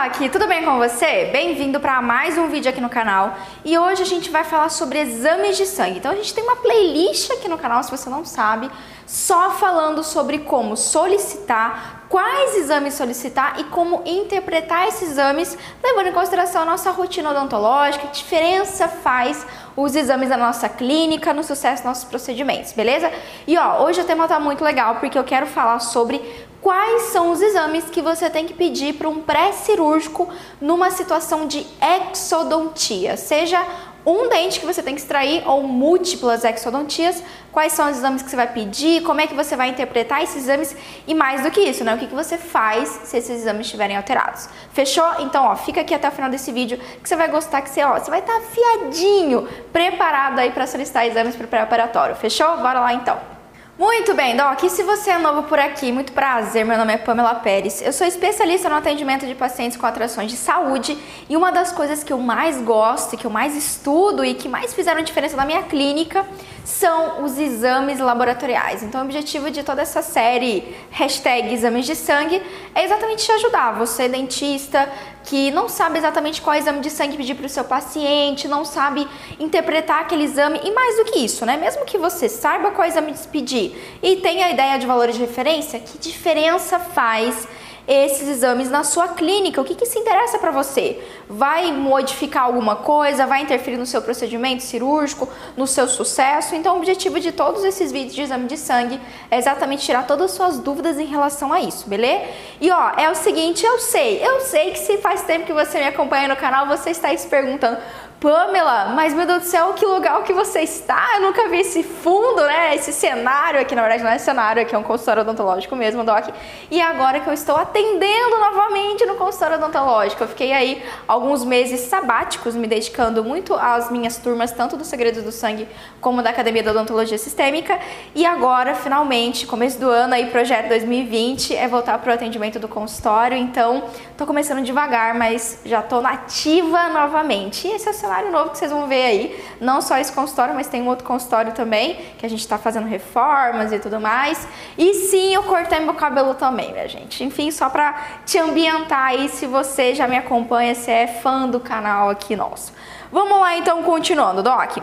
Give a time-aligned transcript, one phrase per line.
[0.00, 0.32] Doc!
[0.32, 1.26] Tudo bem com você?
[1.30, 3.36] Bem-vindo para mais um vídeo aqui no canal.
[3.62, 5.98] E hoje a gente vai falar sobre exames de sangue.
[5.98, 8.70] Então a gente tem uma playlist aqui no canal, se você não sabe,
[9.06, 16.12] só falando sobre como solicitar, quais exames solicitar e como interpretar esses exames, levando em
[16.12, 19.46] consideração a nossa rotina odontológica, que diferença faz
[19.76, 23.12] os exames da nossa clínica no sucesso dos nossos procedimentos, beleza?
[23.46, 27.30] E ó, hoje o tema tá muito legal porque eu quero falar sobre quais são
[27.30, 30.28] os exames que você tem que pedir para um pré-cirúrgico
[30.60, 33.60] numa situação de exodontia, seja
[34.04, 38.30] um dente que você tem que extrair ou múltiplas exodontias, quais são os exames que
[38.30, 40.74] você vai pedir, como é que você vai interpretar esses exames
[41.06, 41.94] e mais do que isso, né?
[41.94, 44.48] O que, que você faz se esses exames estiverem alterados.
[44.72, 45.04] Fechou?
[45.20, 47.82] Então, ó, fica aqui até o final desse vídeo que você vai gostar, que você,
[47.82, 52.16] ó, você vai estar afiadinho, preparado aí para solicitar exames para pré-operatório.
[52.16, 52.56] Fechou?
[52.56, 53.39] Bora lá então.
[53.80, 54.62] Muito bem, Doc.
[54.62, 56.66] E se você é novo por aqui, muito prazer.
[56.66, 57.80] Meu nome é Pamela Pérez.
[57.80, 60.98] Eu sou especialista no atendimento de pacientes com atrações de saúde
[61.30, 64.74] e uma das coisas que eu mais gosto, que eu mais estudo e que mais
[64.74, 66.26] fizeram diferença na minha clínica
[66.64, 68.82] são os exames laboratoriais.
[68.82, 72.42] Então, o objetivo de toda essa série hashtag exames de sangue
[72.74, 74.90] é exatamente te ajudar, você dentista
[75.24, 79.06] que não sabe exatamente qual exame de sangue pedir para o seu paciente, não sabe
[79.38, 81.56] interpretar aquele exame e mais do que isso, né?
[81.56, 85.78] Mesmo que você saiba qual exame pedir e tenha a ideia de valores de referência,
[85.78, 87.46] que diferença faz
[87.90, 89.60] esses exames na sua clínica.
[89.60, 91.02] O que, que se interessa para você?
[91.28, 93.26] Vai modificar alguma coisa?
[93.26, 96.54] Vai interferir no seu procedimento cirúrgico, no seu sucesso?
[96.54, 100.30] Então, o objetivo de todos esses vídeos de exame de sangue é exatamente tirar todas
[100.30, 102.26] as suas dúvidas em relação a isso, beleza?
[102.60, 105.78] E ó, é o seguinte, eu sei, eu sei que se faz tempo que você
[105.78, 107.78] me acompanha no canal, você está se perguntando
[108.20, 111.14] Pamela, mas meu Deus do céu, que lugar que você está?
[111.14, 112.76] Eu nunca vi esse fundo, né?
[112.76, 116.26] Esse cenário aqui, na verdade não é cenário, aqui é um consultório odontológico mesmo, Doc.
[116.70, 121.80] E agora que eu estou atendendo novamente no consultório odontológico, eu fiquei aí alguns meses
[121.80, 125.66] sabáticos me dedicando muito às minhas turmas, tanto do Segredos do Sangue
[125.98, 127.78] como da Academia da Odontologia Sistêmica.
[128.14, 132.68] E agora, finalmente, começo do ano aí, projeto 2020, é voltar para o atendimento do
[132.68, 133.38] consultório.
[133.38, 133.84] Então,
[134.18, 137.66] tô começando devagar, mas já tô nativa novamente.
[137.66, 139.44] E esse é o cenário novo que vocês vão ver aí.
[139.60, 142.86] Não só esse consultório, mas tem um outro consultório também, que a gente está fazendo
[142.86, 144.46] reformas e tudo mais.
[144.76, 147.22] E sim, eu cortei meu cabelo também, minha gente.
[147.22, 147.94] Enfim, só para
[148.26, 152.72] te ambientar aí, se você já me acompanha, se é fã do canal aqui nosso.
[153.12, 154.78] Vamos lá então, continuando, Doc.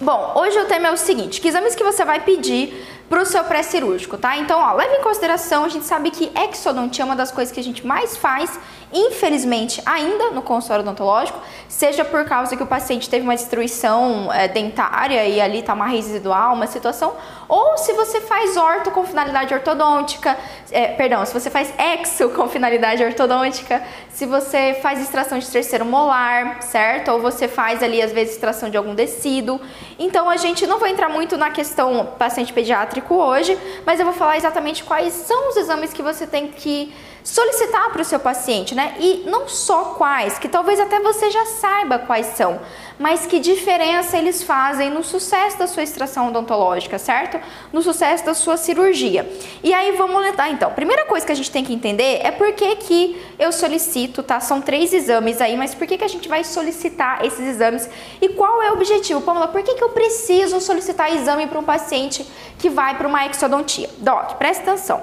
[0.00, 3.26] Bom, hoje o tema é o seguinte, que exames que você vai pedir para o
[3.26, 4.36] seu pré-cirúrgico, tá?
[4.38, 7.60] Então, ó, leve em consideração, a gente sabe que exodontia é uma das coisas que
[7.60, 8.58] a gente mais faz
[8.92, 14.48] infelizmente, ainda no consultório odontológico, seja por causa que o paciente teve uma destruição é,
[14.48, 17.14] dentária e ali está uma residual, uma situação,
[17.48, 20.36] ou se você faz orto com finalidade ortodôntica,
[20.70, 25.84] é, perdão, se você faz exo com finalidade ortodôntica, se você faz extração de terceiro
[25.84, 27.10] molar, certo?
[27.12, 29.60] Ou você faz ali, às vezes, extração de algum tecido.
[29.98, 34.14] Então, a gente não vai entrar muito na questão paciente pediátrico hoje, mas eu vou
[34.14, 38.74] falar exatamente quais são os exames que você tem que solicitar para o seu paciente,
[38.74, 38.94] né?
[38.98, 42.60] E não só quais, que talvez até você já saiba quais são,
[42.98, 47.40] mas que diferença eles fazem no sucesso da sua extração odontológica, certo?
[47.72, 49.30] No sucesso da sua cirurgia.
[49.62, 50.70] E aí vamos letar então.
[50.72, 54.38] Primeira coisa que a gente tem que entender é por que, que eu solicito, tá?
[54.40, 57.88] São três exames aí, mas por que, que a gente vai solicitar esses exames
[58.20, 59.20] e qual é o objetivo?
[59.20, 62.26] Pamela, por que, que eu preciso solicitar exame para um paciente
[62.58, 63.88] que vai para uma exodontia?
[63.98, 65.02] Doc, presta atenção.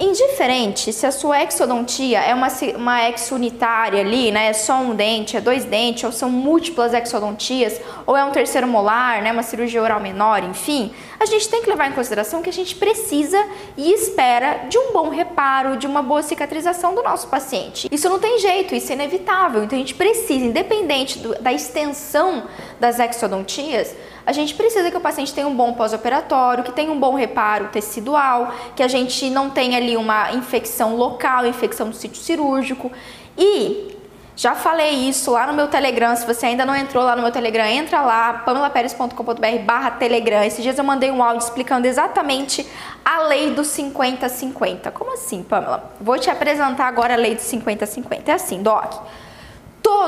[0.00, 4.94] Indiferente se a sua exodontia é uma, uma ex unitária ali, né, é só um
[4.94, 9.42] dente, é dois dentes, ou são múltiplas exodontias, ou é um terceiro molar, né, uma
[9.42, 13.44] cirurgia oral menor, enfim, a gente tem que levar em consideração que a gente precisa
[13.76, 17.88] e espera de um bom reparo, de uma boa cicatrização do nosso paciente.
[17.90, 22.44] Isso não tem jeito, isso é inevitável, então a gente precisa, independente do, da extensão
[22.78, 23.96] das exodontias,
[24.28, 27.68] a gente precisa que o paciente tenha um bom pós-operatório, que tenha um bom reparo
[27.68, 32.92] tecidual, que a gente não tenha ali uma infecção local, infecção no sítio cirúrgico.
[33.38, 33.96] E
[34.36, 36.14] já falei isso lá no meu Telegram.
[36.14, 40.44] Se você ainda não entrou lá no meu Telegram, entra lá, pamelaperes.com.br barra Telegram.
[40.44, 42.66] Esses dias eu mandei um áudio explicando exatamente
[43.02, 44.90] a lei do 50-50.
[44.92, 45.90] Como assim, Pamela?
[45.98, 48.28] Vou te apresentar agora a lei do 50-50.
[48.28, 49.06] É assim, Doc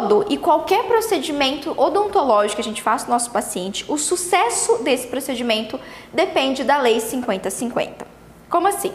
[0.00, 5.06] todo e qualquer procedimento odontológico que a gente faça no nosso paciente, o sucesso desse
[5.06, 5.78] procedimento
[6.12, 8.06] depende da lei 50-50.
[8.48, 8.92] Como assim?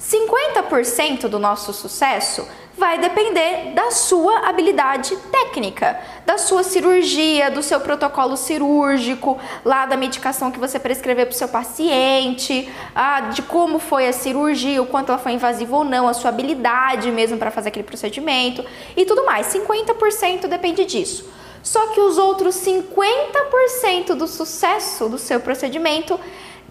[0.00, 7.80] 50% do nosso sucesso vai depender da sua habilidade técnica, da sua cirurgia, do seu
[7.80, 13.78] protocolo cirúrgico, lá da medicação que você prescrever para o seu paciente, ah, de como
[13.78, 17.50] foi a cirurgia, o quanto ela foi invasiva ou não, a sua habilidade mesmo para
[17.50, 18.64] fazer aquele procedimento
[18.96, 19.46] e tudo mais.
[19.46, 21.32] 50% depende disso.
[21.62, 26.20] Só que os outros 50% do sucesso do seu procedimento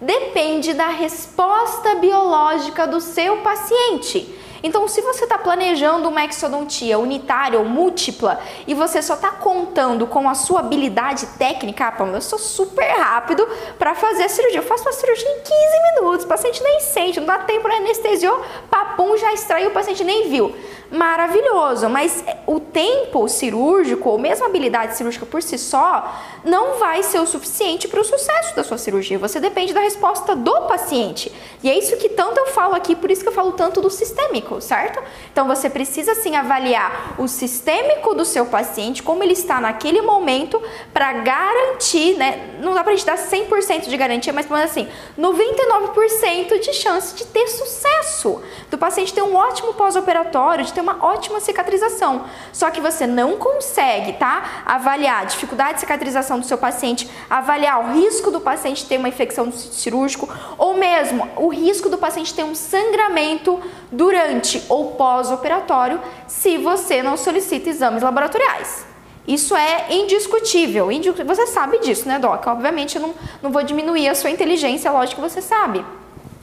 [0.00, 4.43] depende da resposta biológica do seu paciente.
[4.64, 10.06] Então, se você está planejando uma exodontia unitária ou múltipla e você só está contando
[10.06, 13.46] com a sua habilidade técnica, ah, eu sou super rápido
[13.78, 14.60] para fazer a cirurgia.
[14.60, 17.76] Eu faço uma cirurgia em 15 minutos, o paciente nem sente, não dá tempo, né?
[17.76, 20.54] anestesiou, papum, já extraiu, o paciente nem viu
[20.94, 27.02] maravilhoso, mas o tempo cirúrgico, ou mesmo a habilidade cirúrgica por si só, não vai
[27.02, 29.18] ser o suficiente para o sucesso da sua cirurgia.
[29.18, 31.32] Você depende da resposta do paciente.
[31.62, 33.90] E é isso que tanto eu falo aqui, por isso que eu falo tanto do
[33.90, 35.02] sistêmico, certo?
[35.32, 40.60] Então você precisa sim avaliar o sistêmico do seu paciente, como ele está naquele momento,
[40.92, 42.56] para garantir, né?
[42.60, 47.24] Não dá para a gente dar 100% de garantia, mas assim, 99% de chance de
[47.26, 48.42] ter sucesso.
[48.70, 52.24] Do paciente ter um ótimo pós-operatório, de ter uma ótima cicatrização.
[52.52, 54.62] Só que você não consegue, tá?
[54.64, 59.08] Avaliar a dificuldade de cicatrização do seu paciente, avaliar o risco do paciente ter uma
[59.08, 60.26] infecção cirúrgica
[60.58, 63.60] ou mesmo o risco do paciente ter um sangramento
[63.90, 68.86] durante ou pós-operatório se você não solicita exames laboratoriais.
[69.26, 70.88] Isso é indiscutível.
[71.26, 72.46] Você sabe disso, né, Doc?
[72.46, 75.84] Obviamente eu não, não vou diminuir a sua inteligência, lógico que você sabe.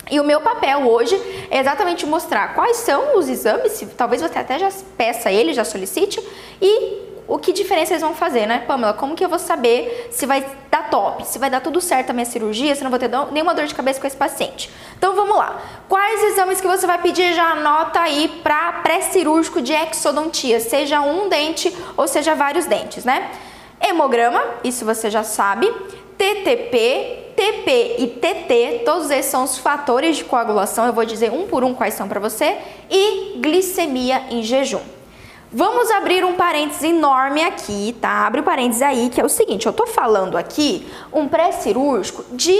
[0.09, 1.15] E o meu papel hoje
[1.50, 6.21] é exatamente mostrar quais são os exames, talvez você até já peça ele, já solicite,
[6.62, 8.94] e o que diferença eles vão fazer, né, Pamela?
[8.94, 12.13] Como que eu vou saber se vai dar top, se vai dar tudo certo a
[12.13, 14.69] minha cirurgia, se não vou ter nenhuma dor de cabeça com esse paciente?
[14.98, 15.62] Então vamos lá.
[15.88, 17.33] Quais exames que você vai pedir?
[17.33, 23.31] Já anota aí para pré-cirúrgico de exodontia, seja um dente ou seja vários dentes, né?
[23.80, 25.72] Hemograma, isso você já sabe.
[26.18, 31.48] TTP, TP e TT, todos esses são os fatores de coagulação, eu vou dizer um
[31.48, 32.57] por um quais são para você,
[32.89, 35.00] e glicemia em jejum.
[35.53, 38.25] Vamos abrir um parênteses enorme aqui, tá?
[38.25, 42.24] Abre o um parênteses aí, que é o seguinte, eu tô falando aqui um pré-cirúrgico
[42.33, 42.56] de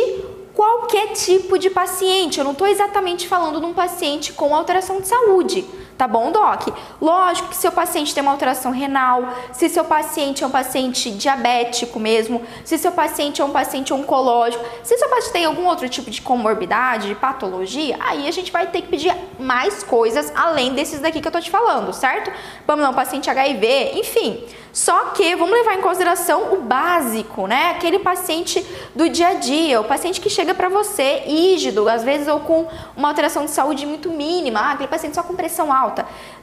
[0.54, 5.08] qualquer tipo de paciente, eu não estou exatamente falando de um paciente com alteração de
[5.08, 5.66] saúde.
[6.02, 6.70] Tá bom, Doc?
[7.00, 12.00] Lógico que seu paciente tem uma alteração renal, se seu paciente é um paciente diabético
[12.00, 16.10] mesmo, se seu paciente é um paciente oncológico, se seu paciente tem algum outro tipo
[16.10, 21.00] de comorbidade, de patologia, aí a gente vai ter que pedir mais coisas além desses
[21.02, 22.32] daqui que eu tô te falando, certo?
[22.66, 24.44] Vamos lá, um paciente HIV, enfim.
[24.74, 27.72] Só que vamos levar em consideração o básico, né?
[27.72, 28.66] Aquele paciente
[28.96, 32.66] do dia a dia, o paciente que chega para você ígido, às vezes ou com
[32.96, 35.91] uma alteração de saúde muito mínima, ah, aquele paciente só com pressão alta.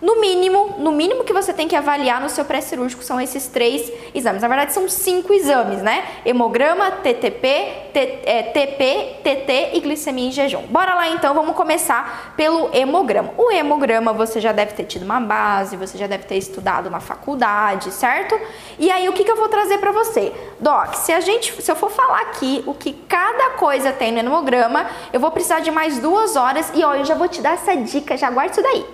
[0.01, 3.91] No mínimo, no mínimo que você tem que avaliar no seu pré-cirúrgico são esses três
[4.15, 4.43] exames.
[4.43, 6.05] Na verdade, são cinco exames, né?
[6.25, 10.63] Hemograma, TTP, T, é, TP, TT e glicemia em jejum.
[10.69, 13.33] Bora lá então, vamos começar pelo hemograma.
[13.37, 17.01] O hemograma você já deve ter tido uma base, você já deve ter estudado na
[17.01, 18.09] faculdade, certo?
[18.19, 18.41] certo?
[18.79, 20.33] E aí o que, que eu vou trazer para você?
[20.61, 24.19] Doc, se a gente, se eu for falar aqui o que cada coisa tem no
[24.19, 27.55] hemograma, eu vou precisar de mais duas horas e ó, eu já vou te dar
[27.55, 28.85] essa dica, já guarda isso daí.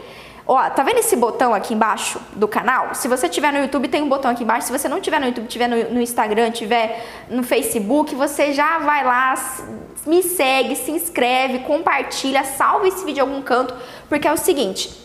[0.46, 2.94] Ó, tá vendo esse botão aqui embaixo do canal?
[2.94, 4.66] Se você tiver no YouTube, tem um botão aqui embaixo.
[4.66, 8.78] Se você não tiver no YouTube, tiver no, no Instagram, tiver no Facebook, você já
[8.78, 9.34] vai lá,
[10.06, 13.74] me segue, se inscreve, compartilha, salva esse vídeo em algum canto,
[14.08, 15.03] porque é o seguinte,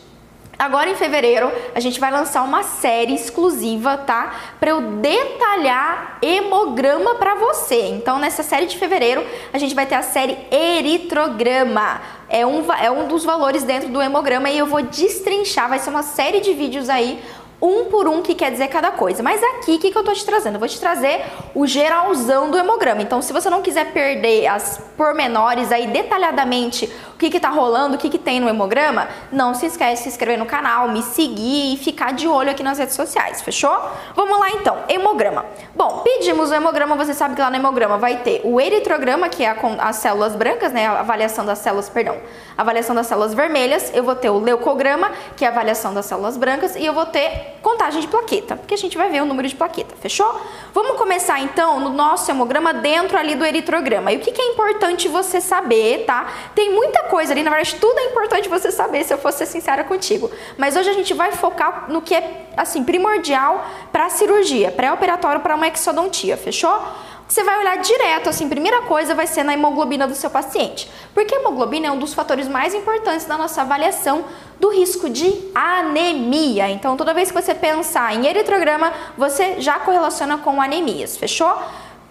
[0.60, 4.36] Agora em fevereiro a gente vai lançar uma série exclusiva, tá?
[4.60, 7.88] Para eu detalhar hemograma para você.
[7.92, 12.01] Então nessa série de fevereiro a gente vai ter a série eritrograma.
[12.28, 15.92] É um, é um dos valores dentro do hemograma e eu vou destrinchar, vai ser
[15.92, 17.24] uma série de vídeos aí
[17.62, 19.22] um por um que quer dizer cada coisa.
[19.22, 20.56] Mas aqui, o que, que eu tô te trazendo?
[20.56, 23.01] Eu vou te trazer o geralzão do hemograma.
[23.01, 27.96] Então, se você não quiser perder as pormenores aí detalhadamente o que que tá rolando,
[27.96, 31.01] o que que tem no hemograma, não se esquece de se inscrever no canal, me
[31.01, 33.78] seguir e ficar de olho aqui nas redes sociais, fechou?
[34.16, 35.46] Vamos lá então, hemograma.
[35.75, 39.44] Bom, pedimos o hemograma, você sabe que lá no hemograma vai ter o eritrograma, que
[39.44, 42.18] é as células brancas, né, a avaliação das células, perdão,
[42.58, 46.38] avaliação das células vermelhas, eu vou ter o leucograma, que é a avaliação das células
[46.38, 49.48] brancas, e eu vou ter contagem de plaqueta, porque a gente vai ver o número
[49.48, 50.39] de plaqueta, fechou?
[50.74, 54.12] Vamos começar então no nosso hemograma dentro ali do eritrograma.
[54.12, 56.27] E o que, que é importante você saber, tá?
[56.56, 59.46] Tem muita coisa ali, na verdade tudo é importante você saber, se eu fosse ser
[59.48, 60.29] sincera contigo.
[60.58, 65.41] Mas hoje a gente vai focar no que é, assim, primordial para a cirurgia, pré-operatório
[65.41, 66.82] para uma exodontia, fechou?
[67.30, 71.36] Você vai olhar direto, assim, primeira coisa vai ser na hemoglobina do seu paciente, porque
[71.36, 74.26] a hemoglobina é um dos fatores mais importantes da nossa avaliação
[74.60, 76.68] do risco de anemia.
[76.70, 81.56] Então, toda vez que você pensar em eritrograma, você já correlaciona com anemias, fechou?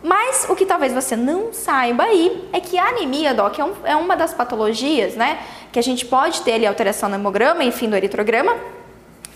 [0.01, 3.73] Mas o que talvez você não saiba aí é que a anemia, Doc, é, um,
[3.83, 5.41] é uma das patologias, né,
[5.73, 8.55] que a gente pode ter ali alteração no hemograma, enfim, do eritrograma,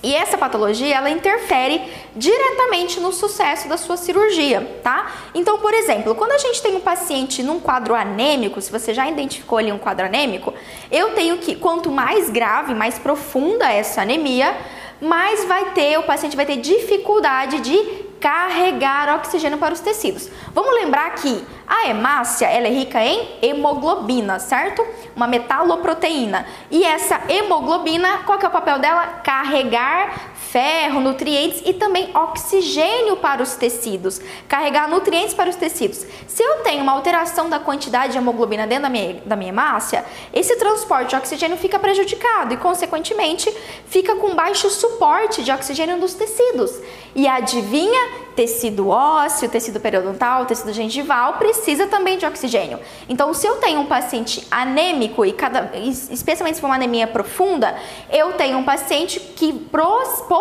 [0.03, 1.81] e essa patologia, ela interfere
[2.17, 5.13] diretamente no sucesso da sua cirurgia, tá?
[5.33, 9.09] Então, por exemplo, quando a gente tem um paciente num quadro anêmico, se você já
[9.09, 10.53] identificou ali um quadro anêmico,
[10.91, 14.57] eu tenho que, quanto mais grave, mais profunda essa anemia,
[15.03, 17.77] mais vai ter, o paciente vai ter dificuldade de
[18.21, 20.31] carregar oxigênio para os tecidos.
[20.55, 24.87] Vamos lembrar que a hemácia ela é rica em hemoglobina, certo?
[25.17, 26.47] Uma metaloproteína.
[26.71, 29.07] E essa hemoglobina, qual que é o papel dela?
[29.25, 34.21] Carregar ferro, nutrientes e também oxigênio para os tecidos.
[34.47, 36.05] Carregar nutrientes para os tecidos.
[36.29, 40.05] Se eu tenho uma alteração da quantidade de hemoglobina dentro da minha, da minha hemácia,
[40.31, 43.51] esse transporte de oxigênio fica prejudicado e, consequentemente,
[43.87, 46.79] fica com baixo suporte de oxigênio nos tecidos.
[47.15, 48.23] E adivinha?
[48.35, 52.81] Tecido ósseo, tecido periodontal, tecido gengival precisa também de oxigênio.
[53.07, 57.77] Então, se eu tenho um paciente anêmico e cada, especialmente se for uma anemia profunda,
[58.11, 59.53] eu tenho um paciente que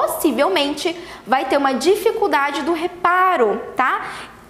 [0.02, 4.02] possivelmente vai ter uma dificuldade do reparo, tá?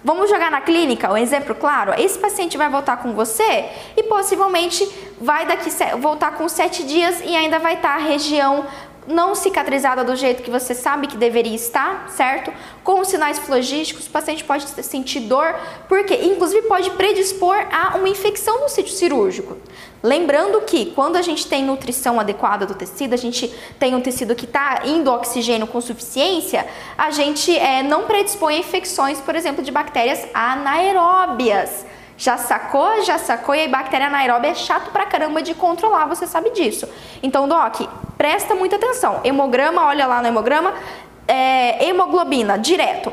[0.04, 1.92] Vamos jogar na clínica, um exemplo claro.
[1.96, 4.88] Esse paciente vai voltar com você e possivelmente
[5.20, 8.66] vai daqui voltar com sete dias e ainda vai estar a região
[9.06, 12.52] não cicatrizada do jeito que você sabe que deveria estar, certo?
[12.84, 15.54] Com sinais flogísticos, o paciente pode sentir dor,
[15.88, 19.56] porque inclusive pode predispor a uma infecção no sítio cirúrgico.
[20.02, 24.34] Lembrando que quando a gente tem nutrição adequada do tecido, a gente tem um tecido
[24.34, 26.66] que está indo oxigênio com suficiência,
[26.98, 31.86] a gente é, não predispõe a infecções, por exemplo, de bactérias anaeróbias.
[32.16, 33.02] Já sacou?
[33.02, 33.54] Já sacou?
[33.54, 36.88] E a bactéria anaeróbia é chato pra caramba de controlar, você sabe disso.
[37.22, 37.80] Então, Doc,
[38.16, 39.20] presta muita atenção.
[39.24, 40.74] Hemograma, olha lá no hemograma,
[41.26, 43.12] é, hemoglobina, direto.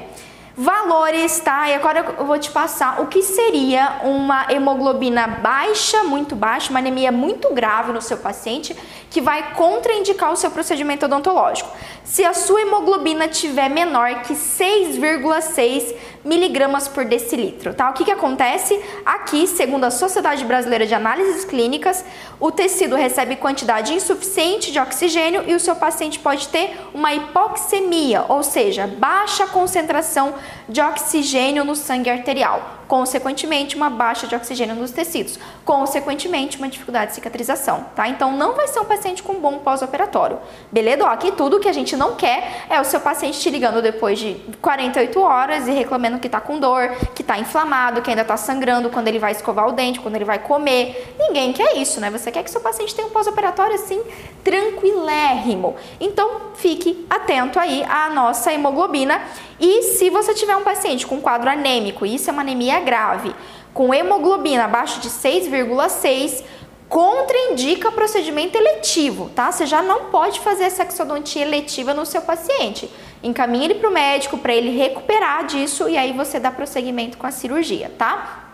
[0.61, 1.69] Valores, tá?
[1.69, 6.79] E agora eu vou te passar o que seria uma hemoglobina baixa, muito baixa, uma
[6.79, 8.75] anemia muito grave no seu paciente,
[9.09, 11.69] que vai contraindicar o seu procedimento odontológico.
[12.03, 17.89] Se a sua hemoglobina tiver menor que 6,6 miligramas por decilitro, tá?
[17.89, 18.79] O que que acontece?
[19.05, 22.03] Aqui, segundo a Sociedade Brasileira de Análises Clínicas,
[22.39, 28.25] o tecido recebe quantidade insuficiente de oxigênio e o seu paciente pode ter uma hipoxemia,
[28.27, 30.35] ou seja, baixa concentração
[30.67, 37.11] de oxigênio no sangue arterial consequentemente uma baixa de oxigênio nos tecidos, consequentemente uma dificuldade
[37.11, 38.09] de cicatrização, tá?
[38.09, 40.39] Então não vai ser um paciente com bom pós-operatório.
[40.71, 41.05] Beleza?
[41.05, 44.41] Aqui tudo que a gente não quer é o seu paciente te ligando depois de
[44.59, 48.89] 48 horas e reclamando que tá com dor, que tá inflamado, que ainda tá sangrando
[48.89, 51.13] quando ele vai escovar o dente, quando ele vai comer.
[51.19, 52.09] Ninguém quer isso, né?
[52.09, 54.01] Você quer que seu paciente tenha um pós-operatório assim
[54.43, 55.75] tranquilérrimo.
[56.01, 59.21] Então fique atento aí à nossa hemoglobina
[59.59, 63.35] e se você tiver um paciente com quadro anêmico, isso é uma anemia grave,
[63.73, 66.43] com hemoglobina abaixo de 6,6,
[66.89, 69.51] contraindica procedimento eletivo, tá?
[69.51, 72.89] Você já não pode fazer essa exodontia eletiva no seu paciente.
[73.21, 77.27] Encaminhe ele para o médico para ele recuperar disso e aí você dá prosseguimento com
[77.27, 78.45] a cirurgia, tá?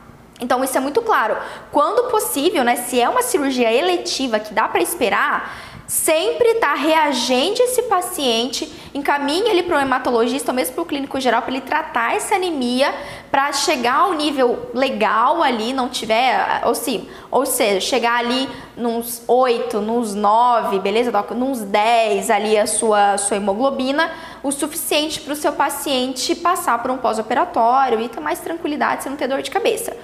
[0.42, 1.38] Então isso é muito claro.
[1.72, 7.62] Quando possível, né, se é uma cirurgia eletiva que dá para esperar, sempre está reagente
[7.62, 11.62] esse paciente, encaminhe ele para um hematologista ou mesmo para o clínico geral para ele
[11.62, 12.94] tratar essa anemia
[13.30, 19.22] para chegar ao nível legal ali, não tiver, ou sim, ou seja, chegar ali nos
[19.28, 21.32] 8, nos 9, beleza, doc?
[21.32, 24.12] Nos 10 ali a sua, sua hemoglobina,
[24.42, 29.10] o suficiente para o seu paciente passar por um pós-operatório e ter mais tranquilidade, sem
[29.10, 29.96] não ter dor de cabeça.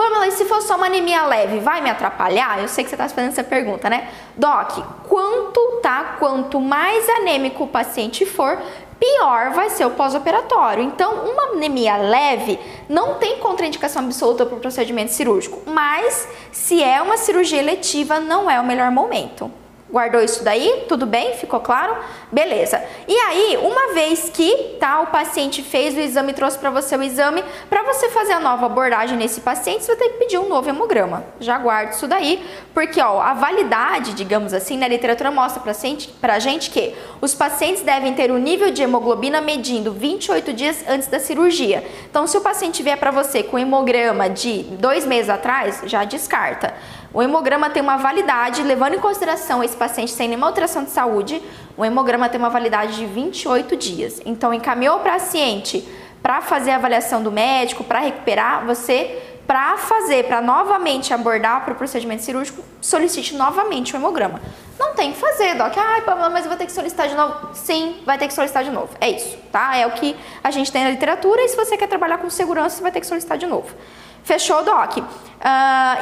[0.00, 2.58] Pamela, e se for só uma anemia leve, vai me atrapalhar?
[2.58, 4.08] Eu sei que você está fazendo essa pergunta, né?
[4.34, 6.16] Doc, quanto tá?
[6.18, 8.58] Quanto mais anêmico o paciente for,
[8.98, 10.82] pior vai ser o pós-operatório.
[10.82, 17.02] Então, uma anemia leve não tem contraindicação absoluta para o procedimento cirúrgico, mas se é
[17.02, 19.52] uma cirurgia eletiva, não é o melhor momento.
[19.90, 20.84] Guardou isso daí?
[20.88, 21.34] Tudo bem?
[21.34, 21.96] Ficou claro?
[22.30, 22.80] Beleza.
[23.08, 27.02] E aí, uma vez que tá, o paciente fez o exame, trouxe para você o
[27.02, 30.48] exame, para você fazer a nova abordagem nesse paciente, você vai ter que pedir um
[30.48, 31.24] novo hemograma.
[31.40, 32.40] Já guarda isso daí,
[32.72, 37.82] porque ó, a validade, digamos assim, na literatura mostra para gente, gente que os pacientes
[37.82, 41.84] devem ter o um nível de hemoglobina medindo 28 dias antes da cirurgia.
[42.08, 46.74] Então, se o paciente vier para você com hemograma de dois meses atrás, já descarta.
[47.12, 51.42] O hemograma tem uma validade, levando em consideração esse paciente sem nenhuma alteração de saúde,
[51.76, 54.20] o hemograma tem uma validade de 28 dias.
[54.24, 55.86] Então, encaminhou o paciente
[56.22, 61.72] para fazer a avaliação do médico, para recuperar, você para fazer, para novamente abordar para
[61.72, 64.40] o procedimento cirúrgico, solicite novamente o hemograma.
[64.78, 65.76] Não tem que fazer, Doc.
[65.76, 67.52] Ai, Pamela, mas eu vou ter que solicitar de novo.
[67.52, 68.90] Sim, vai ter que solicitar de novo.
[69.00, 69.76] É isso, tá?
[69.76, 70.14] É o que
[70.44, 73.00] a gente tem na literatura e se você quer trabalhar com segurança, você vai ter
[73.00, 73.74] que solicitar de novo.
[74.30, 74.98] Fechou, Doc?
[74.98, 75.02] Uh,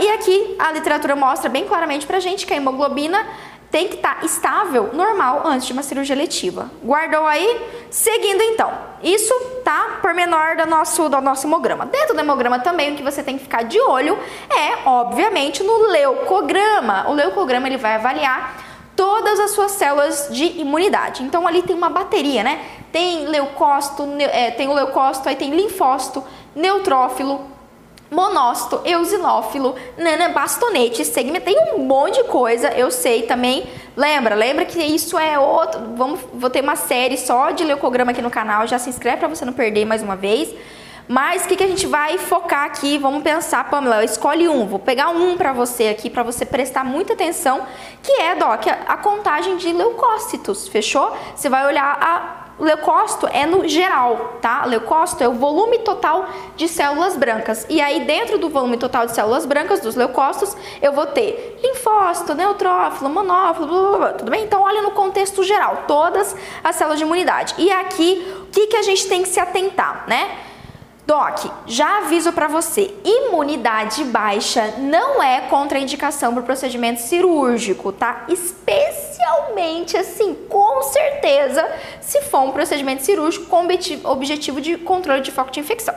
[0.03, 3.27] e aqui a literatura mostra bem claramente pra gente que a hemoglobina
[3.71, 6.71] tem que estar tá estável, normal, antes de uma cirurgia letiva.
[6.85, 7.59] Guardou aí?
[7.91, 8.71] Seguindo então.
[9.03, 9.33] Isso
[9.65, 11.87] tá por menor do nosso, do nosso hemograma.
[11.87, 14.19] Dentro do hemograma também, o que você tem que ficar de olho
[14.51, 17.09] é, obviamente, no leucograma.
[17.09, 18.63] O leucograma ele vai avaliar
[18.95, 21.23] todas as suas células de imunidade.
[21.23, 22.63] Então ali tem uma bateria, né?
[22.93, 26.23] Tem leucócito, é, tem o leucócito, aí tem linfócito,
[26.55, 27.57] neutrófilo,
[28.11, 29.75] monócito, eosinófilo,
[30.33, 33.65] bastonete, segmento, tem um monte de coisa, eu sei também.
[33.97, 38.23] Lembra, lembra que isso é outro, vamos, vou ter uma série só de leucograma aqui
[38.23, 40.55] no canal, já se inscreve para você não perder mais uma vez.
[41.09, 42.99] Mas o que, que a gente vai focar aqui?
[42.99, 44.67] Vamos pensar, Pamela, escolhe um.
[44.67, 47.62] Vou pegar um para você aqui, para você prestar muita atenção,
[48.03, 51.17] que é, Doc, a contagem de leucócitos, fechou?
[51.35, 54.65] Você vai olhar a leucócito é no geral, tá?
[54.65, 57.67] Leucócito é o volume total de células brancas.
[57.69, 62.35] E aí, dentro do volume total de células brancas, dos leucócitos, eu vou ter linfócito,
[62.35, 64.45] neutrófilo, monófilo, blá, blá, blá, tudo bem?
[64.45, 66.35] Então, olha no contexto geral, todas
[66.65, 67.55] as células de imunidade.
[67.59, 70.48] E aqui, o que, que a gente tem que se atentar, né?
[71.09, 78.27] Doc, já aviso para você, imunidade baixa não é contraindicação para procedimento cirúrgico, tá?
[78.29, 81.67] Especialmente assim, com certeza,
[82.03, 83.67] se for um procedimento cirúrgico com
[84.05, 85.95] objetivo de controle de foco de infecção,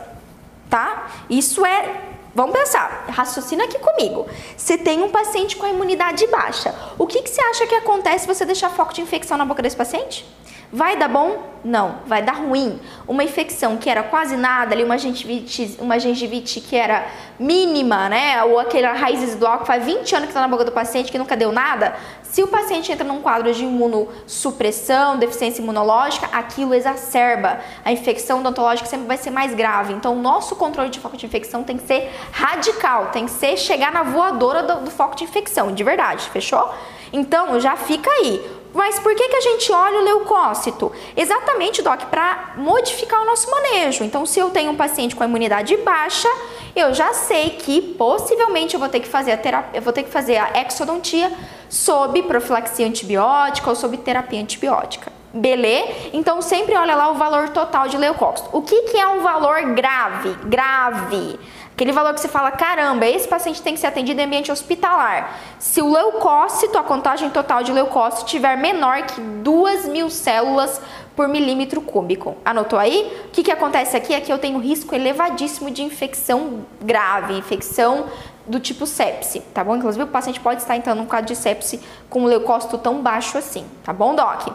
[0.70, 1.12] tá?
[1.30, 4.26] Isso é Vamos pensar, raciocina aqui comigo.
[4.56, 6.74] Você tem um paciente com a imunidade baixa.
[6.98, 9.62] O que, que você acha que acontece se você deixar foco de infecção na boca
[9.62, 10.26] desse paciente?
[10.74, 11.52] Vai dar bom?
[11.66, 12.80] Não, vai dar ruim.
[13.06, 17.06] Uma infecção que era quase nada, ali uma gengivite, uma gengivite que era
[17.38, 18.42] mínima, né?
[18.46, 21.18] Ou aquela raízes do álcool, faz 20 anos que está na boca do paciente que
[21.18, 21.94] nunca deu nada.
[22.24, 27.60] Se o paciente entra num quadro de imunossupressão, deficiência imunológica, aquilo exacerba.
[27.84, 29.94] A infecção odontológica sempre vai ser mais grave.
[29.94, 33.58] Então, o nosso controle de foco de infecção tem que ser radical, tem que ser
[33.58, 36.74] chegar na voadora do, do foco de infecção, de verdade, fechou?
[37.12, 38.61] Então, já fica aí.
[38.74, 40.92] Mas por que, que a gente olha o leucócito?
[41.16, 44.04] Exatamente, Doc, para modificar o nosso manejo.
[44.04, 46.30] Então, se eu tenho um paciente com a imunidade baixa,
[46.76, 50.04] eu já sei que possivelmente eu vou ter que fazer a terapia, eu vou ter
[50.04, 51.32] que fazer a exodontia
[51.70, 55.12] sob profilaxia antibiótica ou sob terapia antibiótica.
[55.34, 56.10] Beleza?
[56.12, 58.50] Então sempre olha lá o valor total de leucócito.
[58.52, 60.34] O que, que é um valor grave?
[60.44, 61.40] Grave.
[61.82, 65.36] Aquele valor que você fala, caramba, esse paciente tem que ser atendido em ambiente hospitalar.
[65.58, 70.80] Se o leucócito, a contagem total de leucócito, tiver menor que 2 mil células
[71.16, 72.38] por milímetro cúbico.
[72.46, 73.12] Anotou aí?
[73.26, 78.06] O que, que acontece aqui é que eu tenho risco elevadíssimo de infecção grave, infecção
[78.46, 79.76] do tipo sepse, tá bom?
[79.76, 83.40] Inclusive o paciente pode estar entrando num quadro de sepse com um leucócito tão baixo
[83.40, 84.50] assim, tá bom, Doc?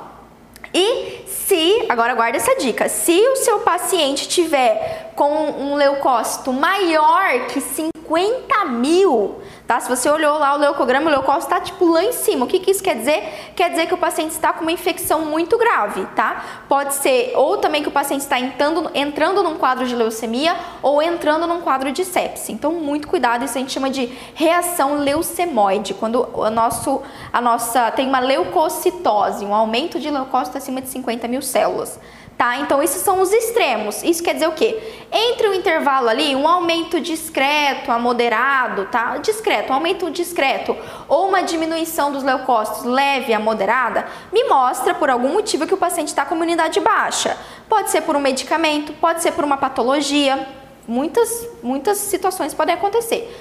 [0.73, 7.47] E se, agora guarda essa dica, se o seu paciente tiver com um leucócito maior
[7.47, 9.81] que 50 mil, tá?
[9.81, 12.45] Se você olhou lá o leucograma, o leucócito está tipo lá em cima.
[12.45, 13.53] O que, que isso quer dizer?
[13.57, 16.65] Quer dizer que o paciente está com uma infecção muito grave, tá?
[16.69, 21.03] Pode ser ou também que o paciente está entrando, entrando num quadro de leucemia ou
[21.03, 22.53] entrando num quadro de sepse.
[22.53, 27.01] Então, muito cuidado, isso a gente chama de reação leucemoide, quando o nosso,
[27.33, 31.99] a nossa tem uma leucocitose, um aumento de leucócito acima de 50 mil células
[32.37, 32.59] tá?
[32.59, 34.03] Então, esses são os extremos.
[34.03, 34.79] Isso quer dizer o quê?
[35.11, 39.17] Entre o intervalo ali, um aumento discreto a moderado, tá?
[39.19, 40.77] Discreto, um aumento discreto
[41.09, 45.79] ou uma diminuição dos leucócitos leve a moderada, me mostra por algum motivo que o
[45.79, 47.37] paciente está com imunidade baixa.
[47.69, 50.47] Pode ser por um medicamento, pode ser por uma patologia.
[50.87, 53.35] Muitas, muitas situações podem acontecer.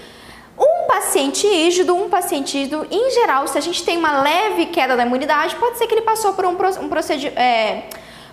[0.58, 4.95] Um paciente rígido, um paciente rígido, em geral, se a gente tem uma leve queda
[4.95, 7.38] da imunidade, pode ser que ele passou por um, um procedimento.
[7.38, 7.84] É,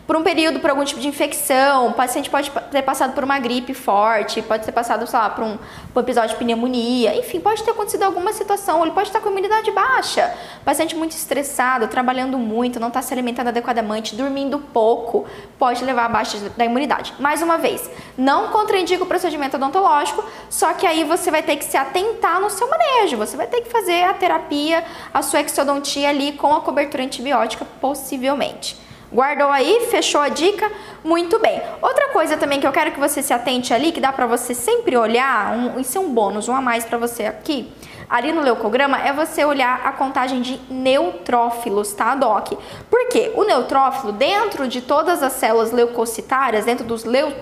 [0.07, 3.39] por um período, por algum tipo de infecção, o paciente pode ter passado por uma
[3.39, 5.57] gripe forte, pode ter passado, sei lá, por um,
[5.93, 9.31] por um episódio de pneumonia, enfim, pode ter acontecido alguma situação, ele pode estar com
[9.31, 10.35] imunidade baixa,
[10.65, 15.25] paciente muito estressado, trabalhando muito, não está se alimentando adequadamente, dormindo pouco,
[15.59, 17.15] pode levar a baixa da imunidade.
[17.21, 17.89] Mais uma vez,
[18.19, 22.51] não contraindica o procedimento odontológico, só que aí você vai ter que se atentar no
[22.51, 24.85] seu manejo, você vai ter que fazer a terapia,
[25.15, 28.83] a sua exodontia ali com a cobertura antibiótica, possivelmente.
[29.13, 29.89] Guardou aí?
[29.91, 30.71] Fechou a dica?
[31.05, 31.61] Muito bem.
[31.83, 34.55] Outra coisa também que eu quero que você se atente ali, que dá para você
[34.55, 37.71] sempre olhar, um, isso é um bônus, um a mais para você aqui,
[38.09, 42.53] ali no leucograma, é você olhar a contagem de neutrófilos, tá, Doc?
[42.89, 43.31] Por quê?
[43.35, 47.33] O neutrófilo, dentro de todas as células leucocitárias, dentro dos leu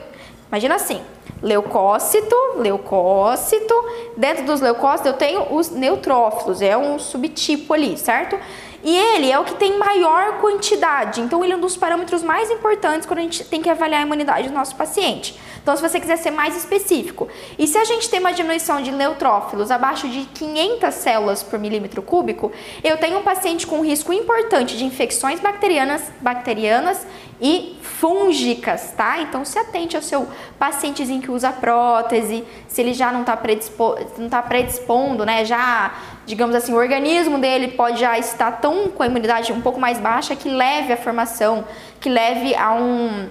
[0.48, 1.00] Imagina assim,
[1.40, 3.72] leucócito, leucócito.
[4.16, 8.36] Dentro dos leucócitos eu tenho os neutrófilos, é um subtipo ali, certo?
[8.82, 12.50] E ele é o que tem maior quantidade, então ele é um dos parâmetros mais
[12.50, 15.38] importantes quando a gente tem que avaliar a imunidade do nosso paciente.
[15.62, 18.90] Então, se você quiser ser mais específico, e se a gente tem uma diminuição de
[18.90, 22.50] neutrófilos abaixo de 500 células por milímetro cúbico,
[22.82, 27.06] eu tenho um paciente com risco importante de infecções bacterianas, bacterianas
[27.40, 29.20] e fúngicas, tá?
[29.20, 30.26] Então se atente ao seu
[30.58, 33.96] pacientezinho que usa prótese, se ele já não está predispo
[34.30, 35.44] tá predispondo, né?
[35.44, 35.92] Já,
[36.26, 39.98] digamos assim, o organismo dele pode já estar tão com a imunidade um pouco mais
[39.98, 41.64] baixa que leve à formação,
[42.00, 43.28] que leve a um,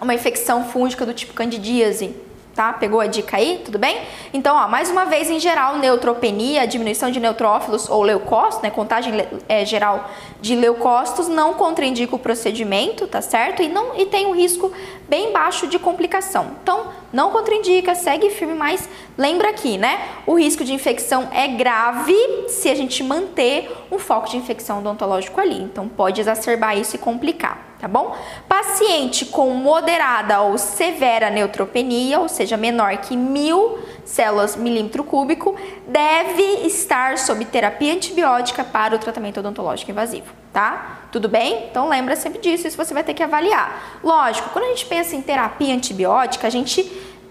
[0.00, 2.14] uma infecção fúngica do tipo candidíase
[2.54, 2.72] tá?
[2.72, 3.60] Pegou a dica aí?
[3.64, 4.02] Tudo bem?
[4.32, 8.70] Então, ó, mais uma vez, em geral, neutropenia, diminuição de neutrófilos ou leucócitos, né?
[8.70, 9.12] Contagem
[9.48, 10.10] é, geral
[10.40, 13.62] de leucócitos não contraindica o procedimento, tá certo?
[13.62, 14.72] E, não, e tem um risco
[15.08, 16.52] bem baixo de complicação.
[16.62, 20.00] Então, não contraindica, segue firme, mas lembra aqui, né?
[20.26, 22.16] O risco de infecção é grave
[22.48, 25.60] se a gente manter um foco de infecção odontológico ali.
[25.62, 28.16] Então, pode exacerbar isso e complicar tá bom?
[28.48, 35.56] Paciente com moderada ou severa neutropenia, ou seja, menor que mil células milímetro cúbico,
[35.88, 41.00] deve estar sob terapia antibiótica para o tratamento odontológico invasivo, tá?
[41.10, 41.66] Tudo bem?
[41.68, 43.98] Então lembra sempre disso, isso você vai ter que avaliar.
[44.04, 46.84] Lógico, quando a gente pensa em terapia antibiótica, a gente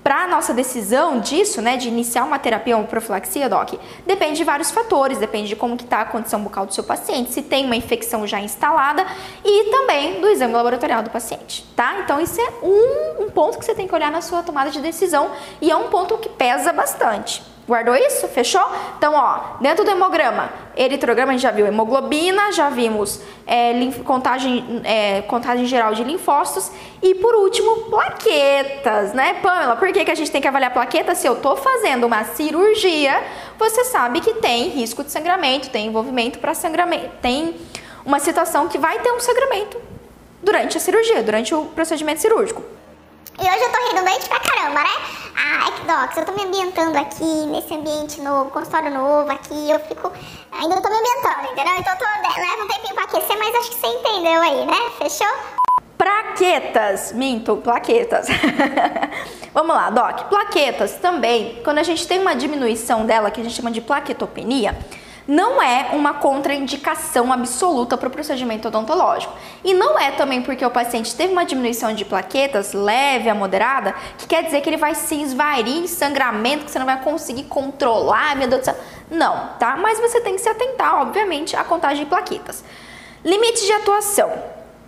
[0.04, 3.74] para a nossa decisão disso, né, de iniciar uma terapia ou profilaxia, Doc,
[4.06, 7.32] depende de vários fatores, depende de como que está a condição bucal do seu paciente,
[7.32, 9.06] se tem uma infecção já instalada
[9.46, 12.00] e também do exame laboratorial do paciente, tá?
[12.00, 14.82] Então isso é um, um ponto que você tem que olhar na sua tomada de
[14.82, 17.51] decisão e é um ponto que pesa bastante.
[17.72, 18.28] Guardou isso?
[18.28, 18.70] Fechou?
[18.98, 23.72] Então, ó, dentro do hemograma, eritrograma a gente já viu hemoglobina, já vimos é,
[24.04, 26.70] contagem, é, contagem geral de linfócitos
[27.02, 29.78] e por último, plaquetas, né, Pamela?
[29.78, 31.20] Por que, que a gente tem que avaliar plaquetas?
[31.20, 33.24] Se eu tô fazendo uma cirurgia,
[33.58, 37.56] você sabe que tem risco de sangramento, tem envolvimento para sangramento, tem
[38.06, 39.82] uma situação que vai ter um sangramento
[40.44, 42.81] durante a cirurgia, durante o procedimento cirúrgico.
[43.42, 44.90] E hoje eu tô redundante pra caramba, né?
[45.36, 50.12] Ah, Equinox, eu tô me ambientando aqui, nesse ambiente novo, consultório novo aqui, eu fico...
[50.52, 51.74] Ainda tô me ambientando, entendeu?
[51.80, 52.06] Então tô,
[52.40, 54.78] leva um tempinho pra aquecer, mas acho que você entendeu aí, né?
[55.00, 55.36] Fechou?
[55.98, 58.28] Plaquetas, minto, plaquetas.
[59.52, 60.30] Vamos lá, Doc.
[60.30, 64.78] Plaquetas também, quando a gente tem uma diminuição dela, que a gente chama de plaquetopenia,
[65.28, 69.34] não é uma contraindicação absoluta para o procedimento odontológico.
[69.64, 73.94] E não é também porque o paciente teve uma diminuição de plaquetas leve a moderada,
[74.18, 77.44] que quer dizer que ele vai se esvair em sangramento, que você não vai conseguir
[77.44, 78.78] controlar, meu Deus do céu.
[79.10, 79.76] Não, tá?
[79.78, 82.64] Mas você tem que se atentar, obviamente, à contagem de plaquetas.
[83.24, 84.32] Limite de atuação.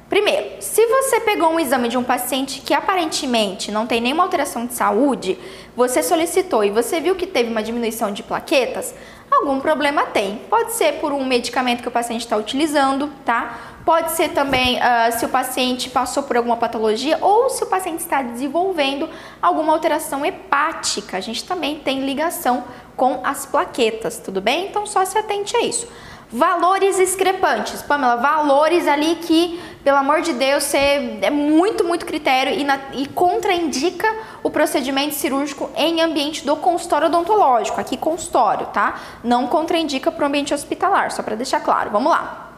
[0.10, 4.66] Primeiro, se você pegou um exame de um paciente que aparentemente não tem nenhuma alteração
[4.66, 5.40] de saúde,
[5.76, 8.94] você solicitou e você viu que teve uma diminuição de plaquetas,
[9.36, 10.38] algum problema tem.
[10.50, 13.58] Pode ser por um medicamento que o paciente está utilizando, tá?
[13.86, 18.00] Pode ser também uh, se o paciente passou por alguma patologia ou se o paciente
[18.00, 19.10] está desenvolvendo
[19.42, 21.18] alguma alteração hepática.
[21.18, 22.64] A gente também tem ligação
[22.96, 24.68] com as plaquetas, tudo bem?
[24.68, 25.88] Então só se atente a isso.
[26.34, 32.64] Valores discrepantes, Pamela, valores ali que, pelo amor de Deus, é muito, muito critério e,
[32.64, 39.00] na, e contraindica o procedimento cirúrgico em ambiente do consultório odontológico, aqui consultório, tá?
[39.24, 41.92] Não contraindica para o ambiente hospitalar, só para deixar claro.
[41.92, 42.50] Vamos lá.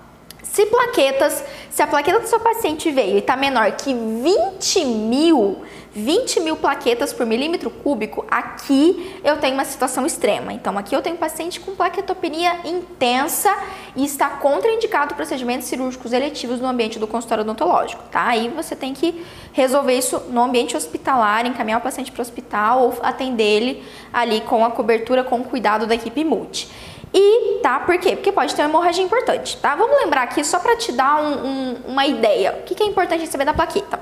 [0.41, 5.63] Se plaquetas, se a plaqueta do seu paciente veio e está menor que 20 mil,
[5.95, 10.51] 20 mil plaquetas por milímetro cúbico, aqui eu tenho uma situação extrema.
[10.51, 13.49] Então, aqui eu tenho um paciente com plaquetopenia intensa
[13.95, 18.27] e está contraindicado procedimentos cirúrgicos eletivos no ambiente do consultório odontológico, tá?
[18.27, 22.81] Aí você tem que resolver isso no ambiente hospitalar, encaminhar o paciente para o hospital
[22.81, 26.69] ou atender ele ali com a cobertura, com o cuidado da equipe multi.
[27.13, 27.79] E, tá?
[27.79, 28.17] Por quê?
[28.17, 29.73] Porque pode ter uma hemorragia importante, tá?
[29.75, 32.59] Vamos lembrar aqui só para te dar um, um, uma ideia.
[32.59, 33.97] O que, que é importante saber da plaqueta?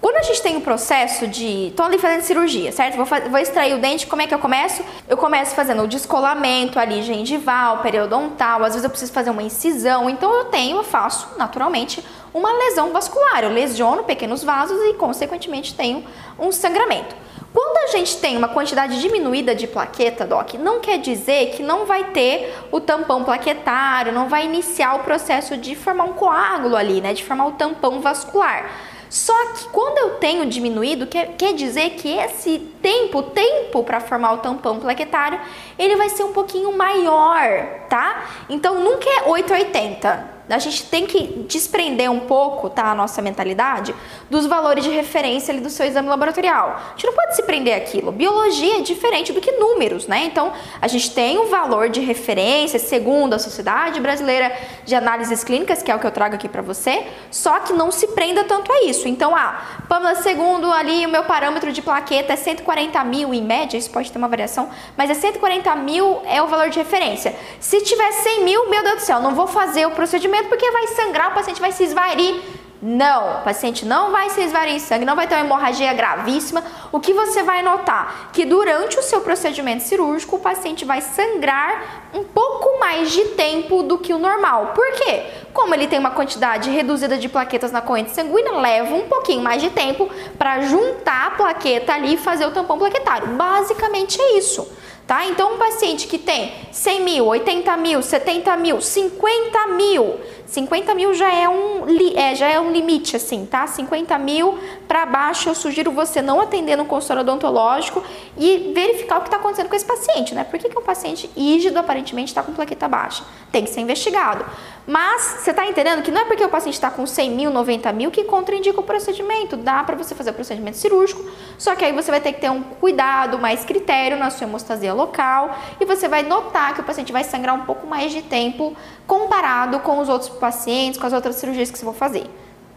[0.00, 1.72] Quando a gente tem o um processo de.
[1.76, 2.94] Tô ali fazendo cirurgia, certo?
[2.94, 4.82] Vou, fazer, vou, extrair o dente, como é que eu começo?
[5.08, 10.08] Eu começo fazendo o descolamento ali, gengival, periodontal, às vezes eu preciso fazer uma incisão,
[10.08, 13.42] então eu tenho, eu faço naturalmente uma lesão vascular.
[13.42, 16.04] Eu lesiono pequenos vasos e, consequentemente, tenho
[16.38, 17.16] um sangramento.
[17.52, 21.86] Quando a gente tem uma quantidade diminuída de plaqueta, Doc, não quer dizer que não
[21.86, 27.00] vai ter o tampão plaquetário, não vai iniciar o processo de formar um coágulo ali,
[27.00, 27.14] né?
[27.14, 28.70] De formar o tampão vascular.
[29.10, 34.34] Só que quando eu tenho diminuído, quer, quer dizer que esse tempo, tempo para formar
[34.34, 35.40] o tampão plaquetário,
[35.78, 38.26] ele vai ser um pouquinho maior, tá?
[38.48, 43.94] Então nunca é 880 a gente tem que desprender um pouco, tá, a nossa mentalidade
[44.30, 46.70] dos valores de referência ali do seu exame laboratorial.
[46.70, 48.12] A gente não pode se prender aquilo.
[48.12, 50.24] Biologia é diferente do que números, né?
[50.24, 54.52] Então, a gente tem um valor de referência segundo a Sociedade Brasileira
[54.84, 57.90] de Análises Clínicas, que é o que eu trago aqui para você, só que não
[57.90, 59.08] se prenda tanto a isso.
[59.08, 63.76] Então, ah, Pamela, segundo ali o meu parâmetro de plaqueta é 140 mil em média,
[63.76, 67.34] isso pode ter uma variação, mas é 140 mil é o valor de referência.
[67.60, 70.86] Se tiver 100 mil, meu Deus do céu, não vou fazer o procedimento porque vai
[70.88, 72.40] sangrar, o paciente vai se esvair.
[72.80, 76.62] Não, o paciente não vai se esvair em sangue, não vai ter uma hemorragia gravíssima.
[76.92, 78.30] O que você vai notar?
[78.32, 83.82] Que durante o seu procedimento cirúrgico, o paciente vai sangrar um pouco mais de tempo
[83.82, 84.74] do que o normal.
[84.76, 85.24] Por quê?
[85.52, 89.60] Como ele tem uma quantidade reduzida de plaquetas na corrente sanguínea, leva um pouquinho mais
[89.60, 93.26] de tempo para juntar a plaqueta ali e fazer o tampão plaquetário.
[93.28, 95.24] Basicamente é isso tá?
[95.24, 101.14] Então, um paciente que tem 100 mil, 80 mil, 70 mil, 50 mil, 50 mil
[101.14, 103.66] já é um, é, já é um limite, assim, tá?
[103.66, 108.04] 50 mil para baixo, eu sugiro você não atender no consultório odontológico
[108.36, 110.44] e verificar o que está acontecendo com esse paciente, né?
[110.44, 113.24] Por que, que um paciente rígido aparentemente está com plaqueta baixa?
[113.50, 114.44] Tem que ser investigado.
[114.86, 117.92] Mas você está entendendo que não é porque o paciente está com 100 mil, 90
[117.92, 119.54] mil que contraindica o procedimento.
[119.54, 121.22] Dá para você fazer o procedimento cirúrgico,
[121.58, 124.94] só que aí você vai ter que ter um cuidado, mais critério na sua hemostasia
[124.98, 128.76] local e você vai notar que o paciente vai sangrar um pouco mais de tempo
[129.06, 132.28] comparado com os outros pacientes, com as outras cirurgias que você for fazer.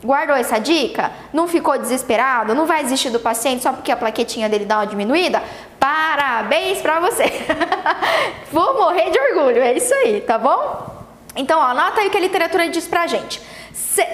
[0.04, 1.12] Guardou essa dica?
[1.32, 2.56] Não ficou desesperado?
[2.56, 5.44] Não vai desistir do paciente só porque a plaquetinha dele dá uma diminuída?
[5.80, 7.26] Parabéns pra você!
[8.52, 11.02] Vou morrer de orgulho, é isso aí, tá bom?
[11.36, 13.42] Então, ó, anota aí o que a literatura diz pra gente.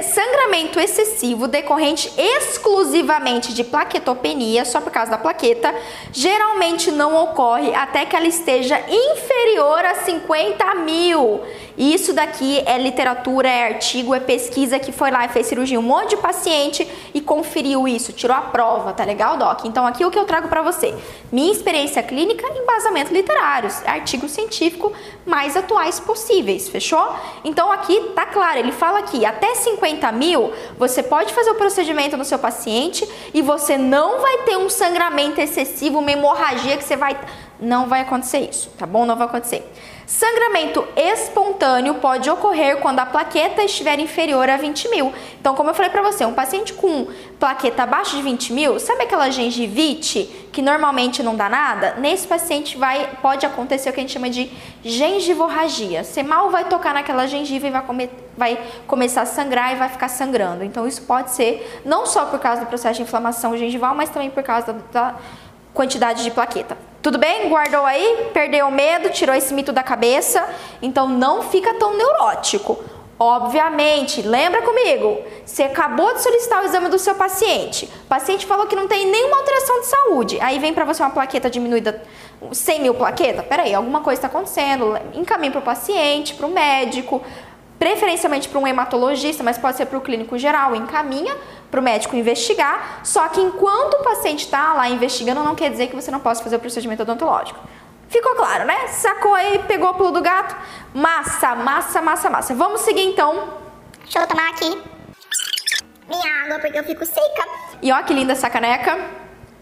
[0.02, 5.74] Sangramento excessivo decorrente exclusivamente de plaquetopenia, só por causa da plaqueta,
[6.12, 11.42] geralmente não ocorre até que ela esteja inferior a 50 mil.
[11.78, 15.84] Isso daqui é literatura, é artigo, é pesquisa que foi lá e fez cirurgia um
[15.84, 19.64] monte de paciente e conferiu isso, tirou a prova, tá legal, Doc?
[19.66, 20.96] Então aqui o que eu trago para você,
[21.32, 24.92] minha experiência clínica, embasamento literários, artigo científico
[25.24, 27.16] mais atuais possíveis, fechou?
[27.44, 32.18] Então aqui tá claro, ele fala aqui, até 50 mil, você pode fazer o procedimento
[32.18, 36.96] no seu paciente e você não vai ter um sangramento excessivo, uma hemorragia que você
[36.96, 37.16] vai...
[37.60, 39.04] Não vai acontecer isso, tá bom?
[39.04, 39.68] Não vai acontecer.
[40.08, 45.14] Sangramento espontâneo pode ocorrer quando a plaqueta estiver inferior a 20 mil.
[45.38, 49.04] Então, como eu falei para você, um paciente com plaqueta abaixo de 20 mil, sabe
[49.04, 51.96] aquela gengivite que normalmente não dá nada?
[51.98, 54.50] Nesse paciente vai, pode acontecer o que a gente chama de
[54.82, 56.06] gengivorragia.
[56.06, 59.90] Você mal vai tocar naquela gengiva e vai, come, vai começar a sangrar e vai
[59.90, 60.64] ficar sangrando.
[60.64, 64.30] Então, isso pode ser não só por causa do processo de inflamação gengival, mas também
[64.30, 65.16] por causa da, da
[65.74, 66.78] quantidade de plaqueta.
[67.08, 67.48] Tudo bem?
[67.48, 68.32] Guardou aí?
[68.34, 69.10] Perdeu o medo?
[69.10, 70.46] Tirou esse mito da cabeça?
[70.82, 72.78] Então não fica tão neurótico.
[73.18, 77.86] Obviamente, lembra comigo, você acabou de solicitar o exame do seu paciente.
[78.04, 80.38] O paciente falou que não tem nenhuma alteração de saúde.
[80.42, 82.04] Aí vem para você uma plaqueta diminuída,
[82.52, 83.42] 100 mil plaqueta.
[83.42, 85.00] Peraí, alguma coisa está acontecendo.
[85.14, 87.24] Encaminhe para o paciente, para o médico,
[87.80, 90.76] preferencialmente para um hematologista, mas pode ser para o clínico geral.
[90.76, 91.36] Encaminha
[91.70, 95.88] para o médico investigar, só que enquanto o paciente está lá investigando, não quer dizer
[95.88, 97.60] que você não possa fazer o procedimento odontológico.
[98.10, 98.88] Ficou claro, né?
[98.88, 100.56] Sacou aí, pegou o pulo do gato?
[100.94, 102.56] Massa, massa, massa, massa.
[102.56, 103.50] Vamos seguir então.
[104.04, 104.82] Deixa eu tomar aqui
[106.08, 107.46] minha água porque eu fico seca.
[107.82, 108.98] E ó que linda essa caneca.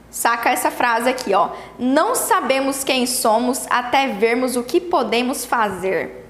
[0.10, 1.50] Saca essa frase aqui, ó.
[1.78, 6.25] Não sabemos quem somos até vermos o que podemos fazer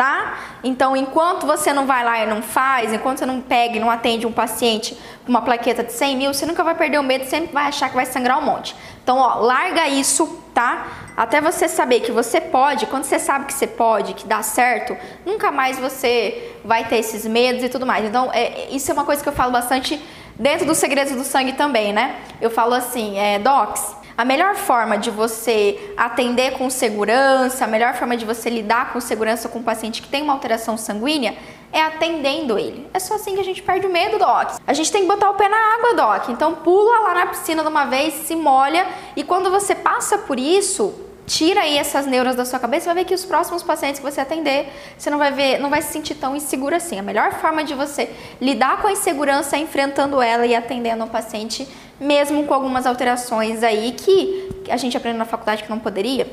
[0.00, 0.38] tá?
[0.64, 3.90] Então, enquanto você não vai lá e não faz, enquanto você não pega e não
[3.90, 7.26] atende um paciente com uma plaqueta de 100 mil, você nunca vai perder o medo,
[7.26, 8.74] sempre vai achar que vai sangrar um monte.
[9.02, 10.86] Então, ó, larga isso, tá?
[11.14, 14.96] Até você saber que você pode, quando você sabe que você pode, que dá certo,
[15.26, 18.02] nunca mais você vai ter esses medos e tudo mais.
[18.06, 20.02] Então, é, isso é uma coisa que eu falo bastante
[20.34, 22.16] dentro dos segredos do sangue também, né?
[22.40, 27.94] Eu falo assim, é, docs, a melhor forma de você atender com segurança, a melhor
[27.94, 31.34] forma de você lidar com segurança com um paciente que tem uma alteração sanguínea
[31.72, 32.86] é atendendo ele.
[32.92, 34.58] É só assim que a gente perde o medo, Doc.
[34.66, 36.28] A gente tem que botar o pé na água, Doc.
[36.28, 40.38] Então pula lá na piscina de uma vez, se molha e quando você passa por
[40.38, 40.94] isso,
[41.26, 44.20] tira aí essas neuras da sua cabeça, vai ver que os próximos pacientes que você
[44.20, 46.98] atender, você não vai ver, não vai se sentir tão inseguro assim.
[46.98, 51.08] A melhor forma de você lidar com a insegurança é enfrentando ela e atendendo o
[51.08, 51.66] paciente
[52.00, 56.26] mesmo com algumas alterações aí que a gente aprende na faculdade que não poderia.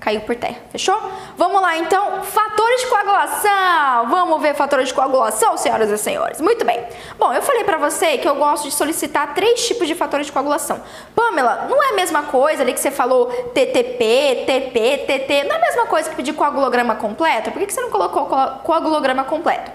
[0.00, 0.98] caiu por terra, fechou?
[1.34, 4.08] Vamos lá então, fatores de coagulação.
[4.10, 6.42] Vamos ver fatores de coagulação, senhoras e senhores.
[6.42, 6.78] Muito bem.
[7.18, 10.32] Bom, eu falei para você que eu gosto de solicitar três tipos de fatores de
[10.32, 10.82] coagulação.
[11.14, 15.58] Pamela, não é a mesma coisa ali que você falou TTP, TP, TT, não é
[15.58, 17.50] a mesma coisa que pedir coagulograma completo?
[17.50, 18.26] Por que você não colocou
[18.62, 19.72] coagulograma completo?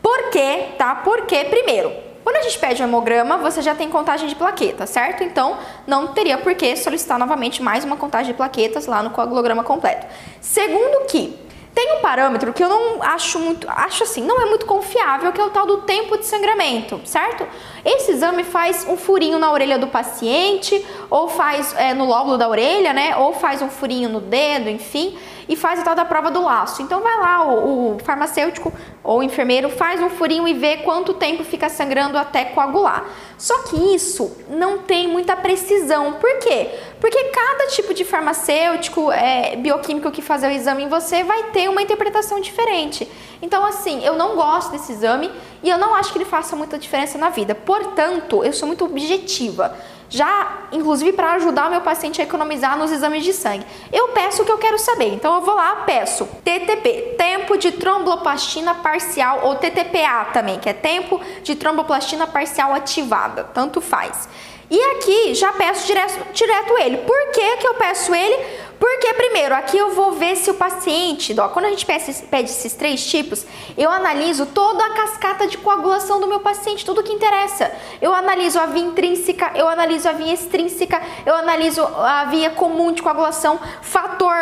[0.00, 0.94] Por quê, tá?
[0.94, 1.92] Porque, primeiro,
[2.26, 5.22] quando a gente pede um hemograma, você já tem contagem de plaquetas, certo?
[5.22, 9.62] Então, não teria por que solicitar novamente mais uma contagem de plaquetas lá no coagulograma
[9.62, 10.08] completo.
[10.40, 11.38] Segundo que,
[11.72, 15.40] tem um parâmetro que eu não acho muito, acho assim, não é muito confiável, que
[15.40, 17.46] é o tal do tempo de sangramento, certo?
[17.84, 22.48] Esse exame faz um furinho na orelha do paciente, ou faz é, no lóbulo da
[22.48, 23.16] orelha, né?
[23.18, 25.16] Ou faz um furinho no dedo, enfim
[25.48, 26.82] e faz a tal da prova do laço.
[26.82, 31.14] Então vai lá, o, o farmacêutico ou o enfermeiro faz um furinho e vê quanto
[31.14, 33.04] tempo fica sangrando até coagular.
[33.38, 36.14] Só que isso não tem muita precisão.
[36.14, 36.70] Por quê?
[37.00, 41.68] Porque cada tipo de farmacêutico, é, bioquímico que fazer o exame em você vai ter
[41.68, 43.08] uma interpretação diferente.
[43.42, 45.30] Então, assim, eu não gosto desse exame
[45.62, 47.54] e eu não acho que ele faça muita diferença na vida.
[47.54, 49.76] Portanto, eu sou muito objetiva
[50.08, 53.66] já inclusive para ajudar o meu paciente a economizar nos exames de sangue.
[53.92, 57.72] Eu peço o que eu quero saber, então eu vou lá, peço TTP, tempo de
[57.72, 64.28] tromboplastina parcial, ou TTPA também, que é tempo de tromboplastina parcial ativada, tanto faz.
[64.68, 66.98] E aqui já peço direto, direto ele.
[66.98, 68.36] Por que, que eu peço ele?
[68.78, 72.74] Porque, primeiro, aqui eu vou ver se o paciente, ó, quando a gente pede, esses
[72.74, 77.72] três tipos, eu analiso toda a cascata de coagulação do meu paciente, tudo que interessa.
[78.02, 82.92] Eu analiso a via intrínseca, eu analiso a via extrínseca, eu analiso a via comum
[82.92, 84.34] de coagulação, fator,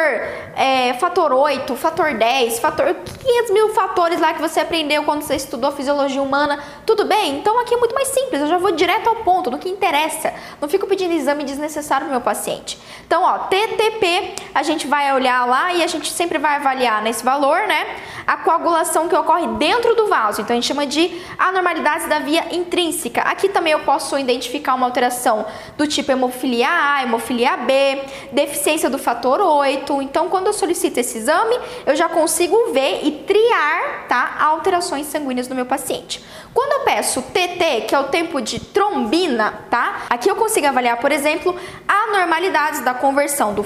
[0.57, 5.37] é, fator 8, fator 10, fator 500 mil fatores lá que você aprendeu quando você
[5.37, 7.39] estudou fisiologia humana, tudo bem?
[7.39, 10.33] Então aqui é muito mais simples, eu já vou direto ao ponto, no que interessa.
[10.61, 12.79] Não fico pedindo exame desnecessário pro meu paciente.
[13.07, 14.24] Então, ó, TTP
[14.55, 17.87] a gente vai olhar lá e a gente sempre vai avaliar nesse valor, né?
[18.27, 20.41] A coagulação que ocorre dentro do vaso.
[20.41, 23.23] Então a gente chama de anormalidades da via intrínseca.
[23.23, 25.45] Aqui também eu posso identificar uma alteração
[25.77, 30.03] do tipo hemofilia A, hemofilia B, deficiência do fator 8.
[30.03, 35.49] Então quando eu solicito esse exame, eu já consigo ver e triar, tá, alterações sanguíneas
[35.49, 36.25] no meu paciente.
[36.55, 40.03] Quando eu peço TT, que é o tempo de trombina, tá?
[40.09, 41.55] Aqui eu consigo avaliar, por exemplo,
[41.89, 43.65] anormalidades da conversão do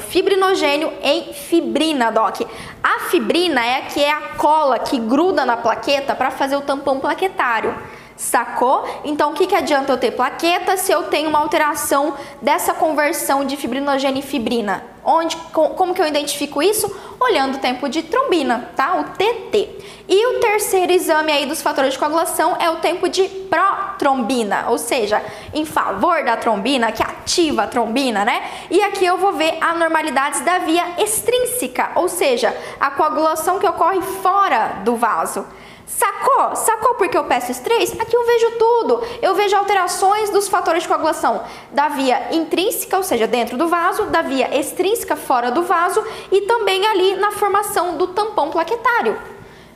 [0.48, 2.40] fibrinogênio em fibrina, doc.
[2.82, 6.60] A fibrina é a que é a cola que gruda na plaqueta para fazer o
[6.60, 7.74] tampão plaquetário.
[8.18, 8.84] Sacou?
[9.04, 13.44] Então, o que, que adianta eu ter plaqueta se eu tenho uma alteração dessa conversão
[13.44, 14.82] de fibrinogênio e fibrina?
[15.04, 16.92] Onde, como que eu identifico isso?
[17.20, 18.96] Olhando o tempo de trombina, tá?
[18.96, 19.68] O TT.
[20.08, 24.78] E o terceiro exame aí dos fatores de coagulação é o tempo de protrombina, ou
[24.78, 25.22] seja,
[25.54, 28.42] em favor da trombina, que ativa a trombina, né?
[28.68, 34.02] E aqui eu vou ver anormalidades da via extrínseca, ou seja, a coagulação que ocorre
[34.02, 35.46] fora do vaso.
[35.88, 36.54] Sacou?
[36.54, 37.98] Sacou porque eu peço esses três?
[37.98, 39.02] Aqui eu vejo tudo.
[39.22, 44.04] Eu vejo alterações dos fatores de coagulação da via intrínseca, ou seja, dentro do vaso,
[44.04, 49.18] da via extrínseca, fora do vaso, e também ali na formação do tampão plaquetário.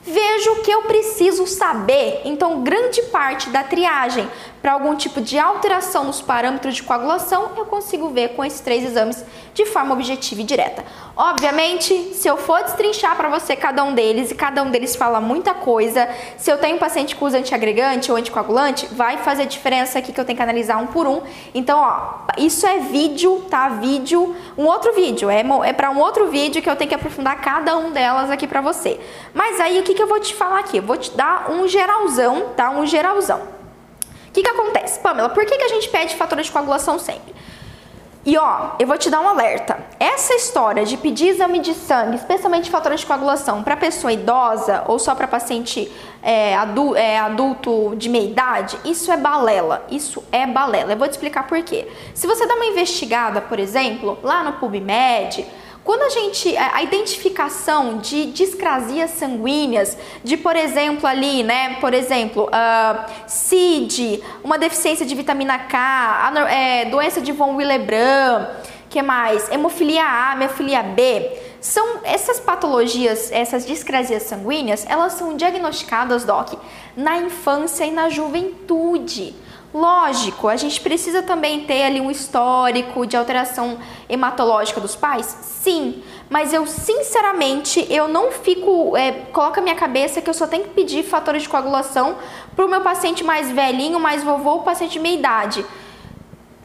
[0.05, 4.29] Vejo que eu preciso saber, então grande parte da triagem
[4.63, 8.85] para algum tipo de alteração nos parâmetros de coagulação, eu consigo ver com esses três
[8.85, 10.85] exames de forma objetiva e direta.
[11.17, 15.21] Obviamente, se eu for destrinchar para você cada um deles e cada um deles fala
[15.21, 19.99] muita coisa, se eu tenho um paciente que usa antiagregante ou anticoagulante, vai fazer diferença
[19.99, 21.23] aqui que eu tenho que analisar um por um.
[21.53, 23.69] Então, ó, isso é vídeo, tá?
[23.69, 27.41] Vídeo, um outro vídeo, é, é para um outro vídeo que eu tenho que aprofundar
[27.41, 29.01] cada um delas aqui para você.
[29.35, 30.77] Mas aí, o que, que eu vou te falar aqui?
[30.77, 32.71] Eu vou te dar um geralzão, tá?
[32.71, 33.62] Um geralzão.
[34.33, 34.99] O que, que acontece?
[35.01, 37.35] Pamela, por que, que a gente pede fatores de coagulação sempre?
[38.25, 39.79] E ó, eu vou te dar um alerta.
[40.01, 44.99] Essa história de pedir exame de sangue, especialmente fatores de coagulação, para pessoa idosa ou
[44.99, 45.93] só para paciente
[46.23, 49.85] é, adulto, é, adulto de meia idade, isso é balela.
[49.91, 50.93] Isso é balela.
[50.95, 51.87] Eu vou te explicar por quê.
[52.15, 55.45] Se você dá uma investigada, por exemplo, lá no PubMed,
[55.85, 62.45] quando a gente a identificação de discrasias sanguíneas, de por exemplo ali, né, por exemplo,
[62.45, 68.47] uh, CID, uma deficiência de vitamina K, é, doença de von Willebrand,
[68.89, 69.51] que mais?
[69.51, 76.55] Hemofilia A, hemofilia B, são essas patologias, essas discrasias sanguíneas, elas são diagnosticadas, doc,
[76.97, 79.35] na infância e na juventude.
[79.75, 85.27] Lógico, a gente precisa também ter ali um histórico de alteração hematológica dos pais?
[85.41, 90.65] Sim, mas eu sinceramente eu não fico, é, coloca minha cabeça que eu só tenho
[90.65, 92.17] que pedir fatores de coagulação
[92.55, 95.65] para o meu paciente mais velhinho, mais vovô, o paciente de meia idade.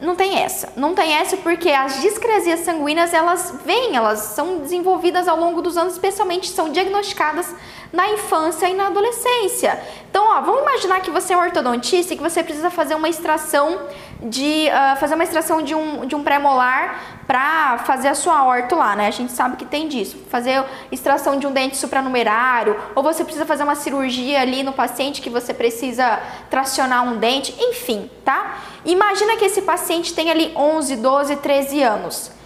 [0.00, 0.72] Não tem essa.
[0.76, 5.76] Não tem essa porque as discrasias sanguíneas, elas vêm, elas são desenvolvidas ao longo dos
[5.76, 7.52] anos, especialmente são diagnosticadas
[7.92, 9.80] na infância e na adolescência.
[10.08, 13.08] Então, ó, vamos imaginar que você é um ortodontista e que você precisa fazer uma
[13.08, 13.88] extração
[14.22, 18.74] de uh, fazer uma extração de um, de um pré-molar para fazer a sua horta
[18.74, 19.06] lá, né?
[19.06, 20.16] A gente sabe que tem disso.
[20.30, 25.20] Fazer extração de um dente supranumerário, ou você precisa fazer uma cirurgia ali no paciente
[25.20, 26.18] que você precisa
[26.48, 28.60] tracionar um dente, enfim, tá?
[28.82, 32.37] Imagina que esse paciente tem ali 11, 12, 13 anos.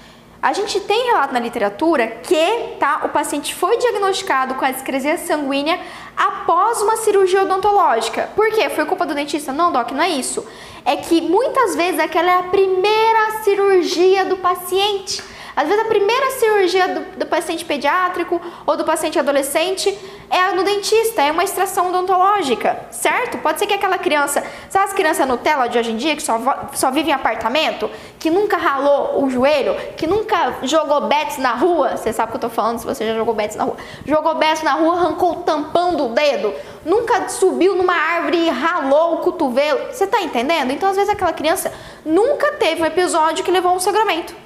[0.43, 5.17] A gente tem relato na literatura que tá, o paciente foi diagnosticado com a discresia
[5.17, 5.79] sanguínea
[6.17, 8.29] após uma cirurgia odontológica.
[8.35, 8.69] Por quê?
[8.69, 9.53] Foi culpa do dentista?
[9.53, 10.45] Não, Doc, não é isso.
[10.85, 15.23] É que muitas vezes aquela é a primeira cirurgia do paciente.
[15.55, 19.97] Às vezes a primeira cirurgia do, do, paciente pediátrico ou do paciente adolescente
[20.31, 23.37] é no dentista, é uma extração odontológica, certo?
[23.39, 26.41] Pode ser que aquela criança, sabe as crianças Nutella de hoje em dia que só,
[26.73, 31.99] só vivem em apartamento, que nunca ralou o joelho, que nunca jogou bets na rua,
[31.99, 33.77] você sabe o que eu tô falando se você já jogou bets na rua.
[34.07, 39.15] Jogou bets na rua, arrancou o tampão do dedo, nunca subiu numa árvore e ralou
[39.15, 39.93] o cotovelo.
[39.93, 40.71] Você tá entendendo?
[40.71, 41.71] Então às vezes aquela criança
[42.07, 44.42] nunca teve um episódio que levou a um sangramento.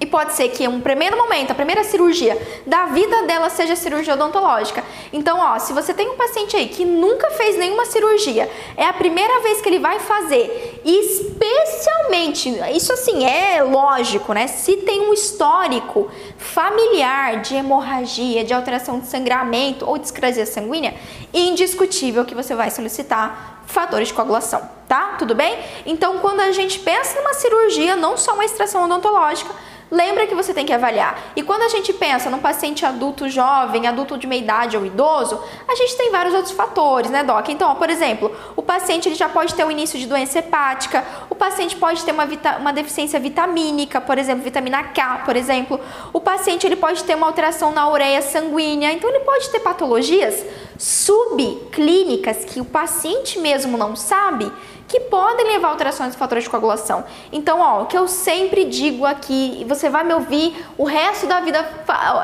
[0.00, 2.36] E pode ser que um primeiro momento, a primeira cirurgia
[2.66, 4.82] da vida dela seja cirurgia odontológica.
[5.12, 8.92] Então, ó, se você tem um paciente aí que nunca fez nenhuma cirurgia, é a
[8.92, 14.48] primeira vez que ele vai fazer, especialmente, isso assim é lógico, né?
[14.48, 20.94] Se tem um histórico familiar de hemorragia, de alteração de sangramento ou discrasia sanguínea,
[21.32, 25.14] indiscutível que você vai solicitar fatores de coagulação, tá?
[25.18, 25.56] Tudo bem?
[25.86, 29.54] Então, quando a gente pensa numa cirurgia, não só uma extração odontológica,
[29.94, 31.32] lembra que você tem que avaliar.
[31.36, 35.40] E quando a gente pensa num paciente adulto jovem, adulto de meia idade ou idoso,
[35.68, 37.48] a gente tem vários outros fatores, né, Doc?
[37.48, 41.04] Então, ó, por exemplo, o paciente ele já pode ter o início de doença hepática,
[41.30, 42.26] o paciente pode ter uma,
[42.58, 45.80] uma deficiência vitamínica, por exemplo, vitamina K, por exemplo.
[46.12, 50.44] O paciente ele pode ter uma alteração na ureia sanguínea, então ele pode ter patologias
[50.76, 54.50] subclínicas que o paciente mesmo não sabe
[54.86, 57.04] que podem levar a alterações dos fatores de coagulação.
[57.32, 61.26] Então, ó, o que eu sempre digo aqui, e você vai me ouvir o resto
[61.26, 61.66] da vida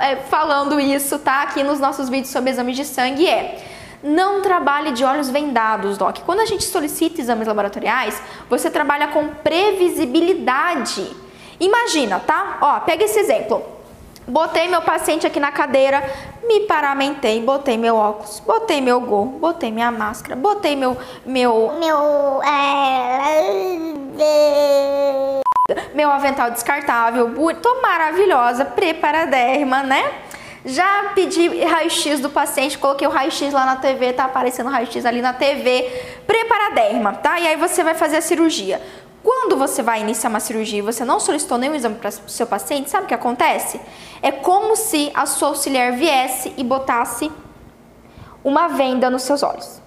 [0.00, 1.42] é, falando isso, tá?
[1.42, 3.66] Aqui nos nossos vídeos sobre exames de sangue é
[4.02, 6.20] não trabalhe de olhos vendados, Doc.
[6.20, 11.11] Quando a gente solicita exames laboratoriais, você trabalha com previsibilidade.
[11.58, 12.58] Imagina, tá?
[12.61, 13.80] Ó, pega esse exemplo.
[14.27, 16.03] Botei meu paciente aqui na cadeira,
[16.45, 20.97] me paramentei, botei meu óculos, botei meu gol, botei minha máscara, botei meu.
[21.25, 21.73] Meu.
[21.79, 22.43] Meu.
[22.43, 23.81] É...
[25.95, 30.05] Meu avental descartável, tô maravilhosa, preparadérrima, né?
[30.64, 35.23] Já pedi raio-x do paciente, coloquei o raio-x lá na TV, tá aparecendo raio-x ali
[35.23, 35.91] na TV,
[36.27, 37.41] preparadérrima, tá?
[37.41, 38.81] E aí você vai fazer a cirurgia.
[39.23, 42.47] Quando você vai iniciar uma cirurgia e você não solicitou nenhum exame para o seu
[42.47, 43.81] paciente, sabe o que acontece?
[44.23, 47.31] É como se a sua auxiliar viesse e botasse
[48.43, 49.81] uma venda nos seus olhos.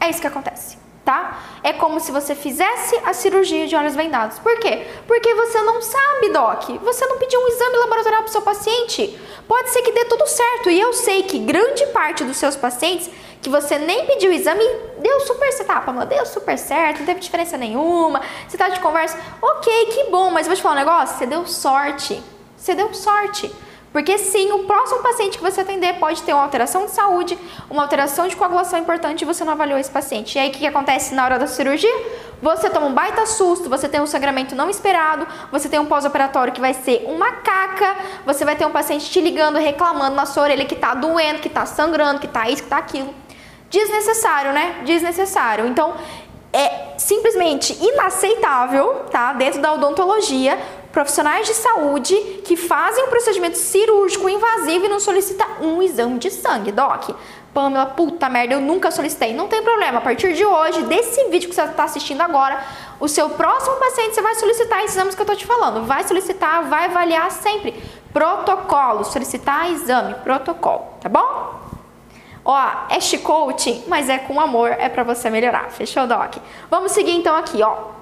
[0.00, 0.78] É isso que acontece,
[1.08, 1.38] tá?
[1.62, 4.38] É como se você fizesse a cirurgia de olhos vendados.
[4.40, 4.86] Por quê?
[5.06, 6.68] Porque você não sabe, Doc.
[6.82, 9.18] Você não pediu um exame laboratorial para o seu paciente.
[9.48, 10.68] Pode ser que dê tudo certo.
[10.68, 13.08] E eu sei que grande parte dos seus pacientes
[13.40, 14.62] que você nem pediu o exame
[14.98, 15.68] deu super certo.
[15.68, 18.20] Tá, Pamela, deu super certo, não teve diferença nenhuma.
[18.46, 21.46] Você tá de conversa, ok, que bom, mas vou te falar um negócio: você deu
[21.46, 22.22] sorte.
[22.54, 23.50] Você deu sorte.
[23.92, 27.38] Porque sim, o próximo paciente que você atender pode ter uma alteração de saúde,
[27.70, 30.36] uma alteração de coagulação importante e você não avaliou esse paciente.
[30.36, 31.92] E aí o que, acontece na hora da cirurgia?
[32.42, 36.52] Você toma um baita susto, você tem um sangramento não esperado, você tem um pós-operatório
[36.52, 40.44] que vai ser uma caca, você vai ter um paciente te ligando, reclamando na sua
[40.44, 43.12] orelha que tá doendo, que tá sangrando, que tá isso, que tá aquilo.
[43.70, 44.82] Desnecessário, né?
[44.84, 45.66] Desnecessário.
[45.66, 45.94] Então,
[46.52, 49.32] é simplesmente inaceitável, tá?
[49.32, 50.58] Dentro da odontologia,
[50.92, 52.14] profissionais de saúde
[52.44, 57.10] que fazem um procedimento cirúrgico invasivo e não solicitam um exame de sangue, doc.
[57.52, 59.34] Pamela, puta merda, eu nunca solicitei.
[59.34, 62.62] Não tem problema, a partir de hoje, desse vídeo que você está assistindo agora,
[63.00, 65.84] o seu próximo paciente você vai solicitar esses exames que eu tô te falando.
[65.84, 67.72] Vai solicitar, vai avaliar sempre.
[68.12, 71.60] Protocolo, solicitar exame, protocolo, tá bom?
[72.44, 72.58] Ó,
[72.88, 75.70] é chicote, mas é com amor, é para você melhorar.
[75.70, 76.36] Fechou, Doc?
[76.70, 77.97] Vamos seguir então aqui, ó.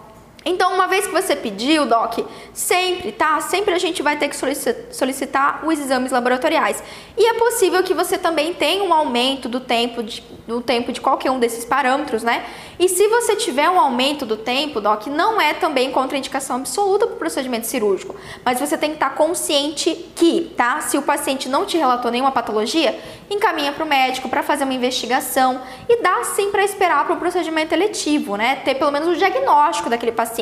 [0.48, 2.20] Então, uma vez que você pediu, Doc,
[2.54, 3.40] sempre, tá?
[3.40, 6.80] Sempre a gente vai ter que solicitar os exames laboratoriais.
[7.18, 11.00] E é possível que você também tenha um aumento do tempo de no tempo de
[11.00, 12.44] qualquer um desses parâmetros, né?
[12.78, 17.16] E se você tiver um aumento do tempo, Doc, não é também contraindicação absoluta para
[17.16, 20.80] o procedimento cirúrgico, mas você tem que estar consciente que, tá?
[20.80, 24.74] Se o paciente não te relatou nenhuma patologia, encaminha para o médico para fazer uma
[24.74, 28.56] investigação e dá sim para esperar para o procedimento eletivo, né?
[28.64, 30.35] Ter pelo menos o diagnóstico daquele paciente,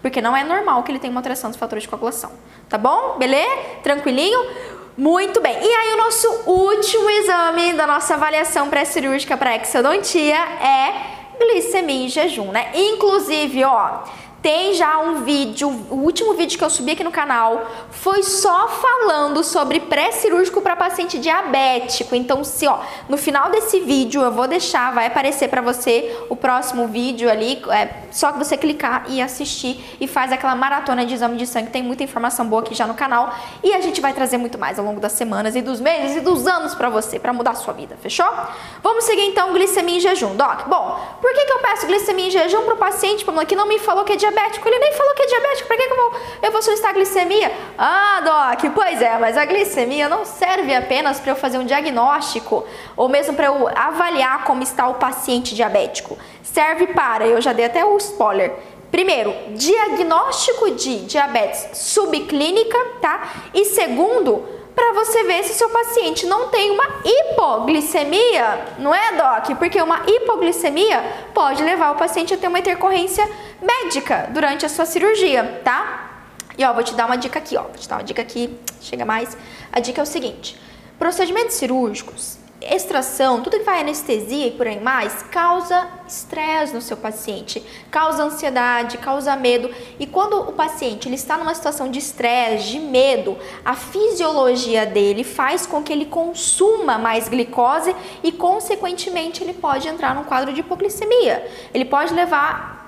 [0.00, 2.32] porque não é normal que ele tenha uma alteração dos fatores de coagulação,
[2.68, 3.16] tá bom?
[3.18, 3.50] Beleza?
[3.82, 4.40] Tranquilinho?
[4.96, 5.56] Muito bem.
[5.60, 10.92] E aí o nosso último exame da nossa avaliação pré-cirúrgica para exodontia é
[11.38, 12.70] glicemia em jejum, né?
[12.74, 14.00] Inclusive, ó,
[14.42, 18.66] tem já um vídeo, o último vídeo que eu subi aqui no canal foi só
[18.66, 22.16] falando sobre pré-cirúrgico para paciente diabético.
[22.16, 26.34] Então, se ó, no final desse vídeo eu vou deixar, vai aparecer para você o
[26.34, 31.14] próximo vídeo ali, é só que você clicar e assistir e faz aquela maratona de
[31.14, 31.70] exame de sangue.
[31.70, 33.32] Tem muita informação boa aqui já no canal
[33.62, 36.20] e a gente vai trazer muito mais ao longo das semanas e dos meses e
[36.20, 38.26] dos anos para você, para mudar a sua vida, fechou?
[38.82, 40.66] Vamos seguir então glicemia em jejum, doc.
[40.66, 43.78] Bom, por que, que eu peço glicemia em jejum para o paciente que não me
[43.78, 44.31] falou que é diabético?
[44.32, 44.68] Diabético.
[44.68, 45.68] Ele nem falou que é diabético.
[45.68, 47.52] Para que, eu, vou, eu vou solicitar glicemia?
[47.78, 48.20] Ah,
[48.54, 52.64] Doc, pois é, mas a glicemia não serve apenas para eu fazer um diagnóstico
[52.96, 56.18] ou mesmo para eu avaliar como está o paciente diabético.
[56.42, 58.52] Serve para, eu já dei até o spoiler.
[58.90, 63.48] Primeiro, diagnóstico de diabetes subclínica, tá?
[63.54, 64.44] E segundo,
[64.74, 69.58] para você ver se seu paciente não tem uma hipoglicemia, não é, Doc?
[69.58, 71.02] Porque uma hipoglicemia
[71.34, 73.28] pode levar o paciente a ter uma intercorrência
[73.60, 76.10] médica durante a sua cirurgia, tá?
[76.56, 77.62] E ó, vou te dar uma dica aqui, ó.
[77.62, 79.36] Vou te dar uma dica aqui, chega mais.
[79.72, 80.58] A dica é o seguinte:
[80.98, 82.38] procedimentos cirúrgicos
[82.70, 88.22] extração, tudo que vai anestesia e por aí mais, causa estresse no seu paciente, causa
[88.24, 89.70] ansiedade, causa medo.
[89.98, 95.24] E quando o paciente ele está numa situação de estresse, de medo, a fisiologia dele
[95.24, 100.60] faz com que ele consuma mais glicose e, consequentemente, ele pode entrar num quadro de
[100.60, 101.46] hipoglicemia.
[101.72, 102.81] Ele pode levar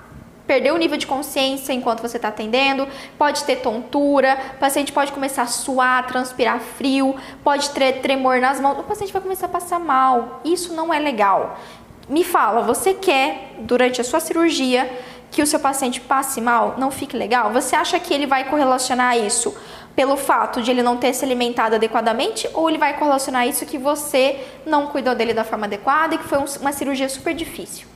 [0.47, 2.87] perder o nível de consciência enquanto você está atendendo,
[3.19, 8.61] pode ter tontura, o paciente pode começar a suar, transpirar frio, pode ter tremor nas
[8.61, 10.41] mãos, o paciente vai começar a passar mal.
[10.45, 11.59] Isso não é legal.
[12.09, 14.91] Me fala, você quer, durante a sua cirurgia,
[15.31, 17.53] que o seu paciente passe mal, não fique legal?
[17.53, 19.57] Você acha que ele vai correlacionar isso
[19.97, 23.79] pelo fato de ele não ter se alimentado adequadamente ou ele vai correlacionar isso que
[23.79, 27.94] você não cuidou dele da forma adequada e que foi uma cirurgia super difícil?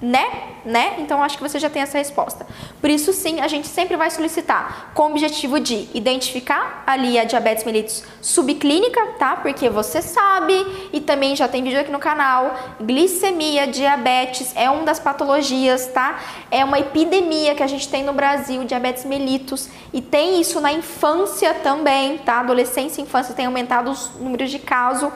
[0.00, 0.26] Né?
[0.64, 0.96] Né?
[0.98, 2.46] Então acho que você já tem essa resposta.
[2.80, 7.24] Por isso sim, a gente sempre vai solicitar com o objetivo de identificar ali a
[7.24, 9.36] diabetes mellitus subclínica, tá?
[9.36, 10.54] Porque você sabe
[10.92, 16.20] e também já tem vídeo aqui no canal, glicemia, diabetes é uma das patologias, tá?
[16.50, 20.72] É uma epidemia que a gente tem no Brasil, diabetes mellitus, e tem isso na
[20.72, 22.40] infância também, tá?
[22.40, 25.10] Adolescência e infância tem aumentado os números de casos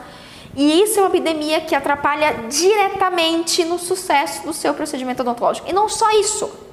[0.55, 5.69] e isso é uma epidemia que atrapalha diretamente no sucesso do seu procedimento odontológico.
[5.69, 6.65] E não só isso.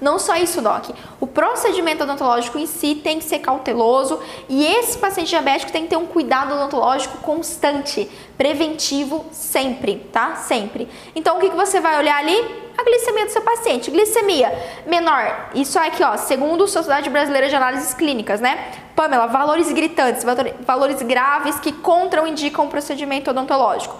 [0.00, 0.90] Não só isso, Doc.
[1.20, 5.88] O procedimento odontológico em si tem que ser cauteloso e esse paciente diabético tem que
[5.88, 10.36] ter um cuidado odontológico constante, preventivo sempre, tá?
[10.36, 10.88] Sempre.
[11.16, 12.67] Então, o que, que você vai olhar ali?
[12.78, 13.90] A glicemia do seu paciente.
[13.90, 14.52] Glicemia
[14.86, 18.72] menor, isso aqui, ó, segundo a Sociedade Brasileira de Análises Clínicas, né?
[18.94, 20.22] Pamela, valores gritantes,
[20.60, 23.96] valores graves que contraindicam o procedimento odontológico.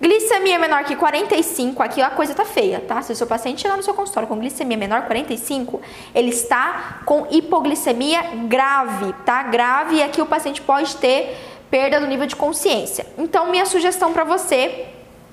[0.00, 3.02] Glicemia menor que 45, aqui a coisa tá feia, tá?
[3.02, 5.80] Se o seu paciente chegar no seu consultório com glicemia menor que 45,
[6.14, 9.42] ele está com hipoglicemia grave, tá?
[9.42, 11.36] Grave e aqui o paciente pode ter
[11.68, 13.04] perda do nível de consciência.
[13.18, 14.86] Então, minha sugestão para você,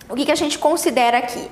[0.10, 1.48] o que, que a gente considera aqui?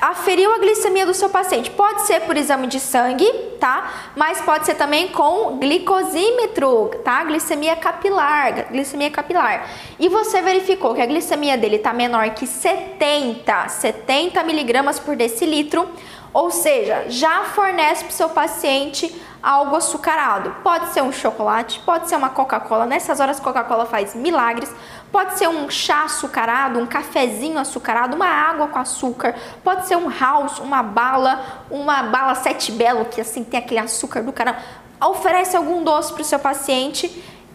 [0.00, 1.70] Aferiu a glicemia do seu paciente.
[1.70, 3.26] Pode ser por exame de sangue,
[3.58, 4.12] tá?
[4.16, 7.24] Mas pode ser também com glicosímetro, tá?
[7.24, 9.68] Glicemia capilar, glicemia capilar.
[9.98, 15.88] E você verificou que a glicemia dele está menor que 70, 70 miligramas por decilitro,
[16.32, 20.54] ou seja, já fornece para o seu paciente algo açucarado.
[20.62, 22.86] Pode ser um chocolate, pode ser uma Coca-Cola.
[22.86, 24.72] Nessas horas, Coca-Cola faz milagres.
[25.10, 29.34] Pode ser um chá açucarado, um cafezinho açucarado, uma água com açúcar.
[29.64, 34.22] Pode ser um house, uma bala, uma bala sete belo, que assim tem aquele açúcar
[34.22, 34.58] do caramba.
[35.00, 37.08] Oferece algum doce para o seu paciente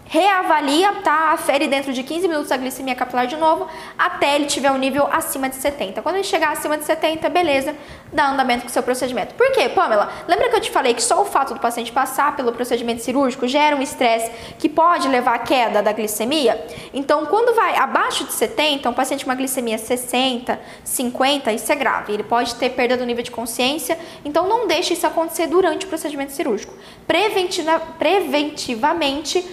[0.06, 1.32] reavalia, tá?
[1.32, 5.08] Afere dentro de 15 minutos a glicemia capilar de novo, até ele tiver um nível
[5.12, 6.02] acima de 70.
[6.02, 7.76] Quando ele chegar acima de 70, beleza,
[8.14, 9.34] dá andamento com o seu procedimento.
[9.34, 10.12] Por quê, Pamela?
[10.28, 13.48] Lembra que eu te falei que só o fato do paciente passar pelo procedimento cirúrgico
[13.48, 16.66] gera um estresse que pode levar à queda da glicemia?
[16.94, 21.76] Então, quando vai abaixo de 70, um paciente com uma glicemia 60, 50, isso é
[21.76, 22.14] grave.
[22.14, 25.90] Ele pode ter perda do nível de consciência, então não deixe isso acontecer durante o
[25.90, 26.74] procedimento cirúrgico.
[27.08, 29.44] Preventiva, preventivamente,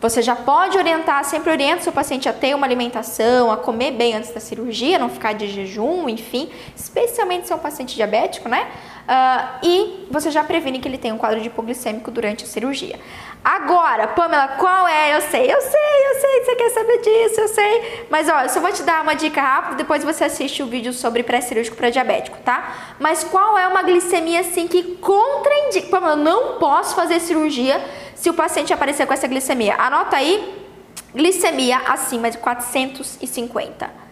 [0.00, 3.92] Você já pode orientar, sempre orienta o seu paciente a ter uma alimentação, a comer
[3.92, 8.48] bem antes da cirurgia, não ficar de jejum, enfim, especialmente se é um paciente diabético,
[8.48, 8.68] né?
[9.06, 12.98] Uh, e você já previne que ele tem um quadro de hipoglicêmico durante a cirurgia.
[13.42, 15.14] Agora, Pamela, qual é?
[15.16, 18.06] Eu sei, eu sei, eu sei você quer saber disso, eu sei.
[18.10, 20.92] Mas ó, eu só vou te dar uma dica rápida, depois você assiste o vídeo
[20.92, 22.96] sobre pré-cirúrgico para diabético, tá?
[22.98, 25.88] Mas qual é uma glicemia assim que contraindica?
[25.88, 27.80] Pamela, eu não posso fazer cirurgia
[28.16, 29.76] se o paciente aparecer com essa glicemia.
[29.78, 30.66] Anota aí,
[31.14, 34.06] glicemia acima de 450.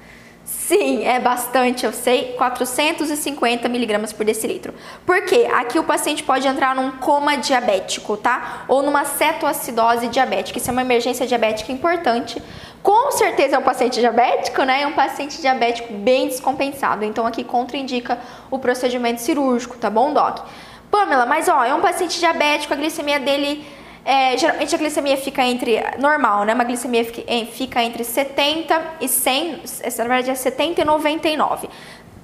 [0.44, 4.74] Sim, é bastante, eu sei, 450 miligramas por decilitro.
[5.06, 5.48] Por quê?
[5.54, 8.64] Aqui o paciente pode entrar num coma diabético, tá?
[8.68, 10.58] Ou numa cetoacidose diabética.
[10.58, 12.42] Isso é uma emergência diabética importante.
[12.82, 14.82] Com certeza é um paciente diabético, né?
[14.82, 17.06] É um paciente diabético bem descompensado.
[17.06, 18.18] Então aqui contraindica
[18.50, 20.46] o procedimento cirúrgico, tá bom, Doc?
[20.90, 23.66] Pamela, mas ó, é um paciente diabético, a glicemia dele
[24.04, 26.52] é, geralmente a glicemia fica entre, normal, né?
[26.52, 27.04] Uma glicemia
[27.50, 29.62] fica entre 70 e 100,
[29.98, 31.68] na verdade é 70 e 99.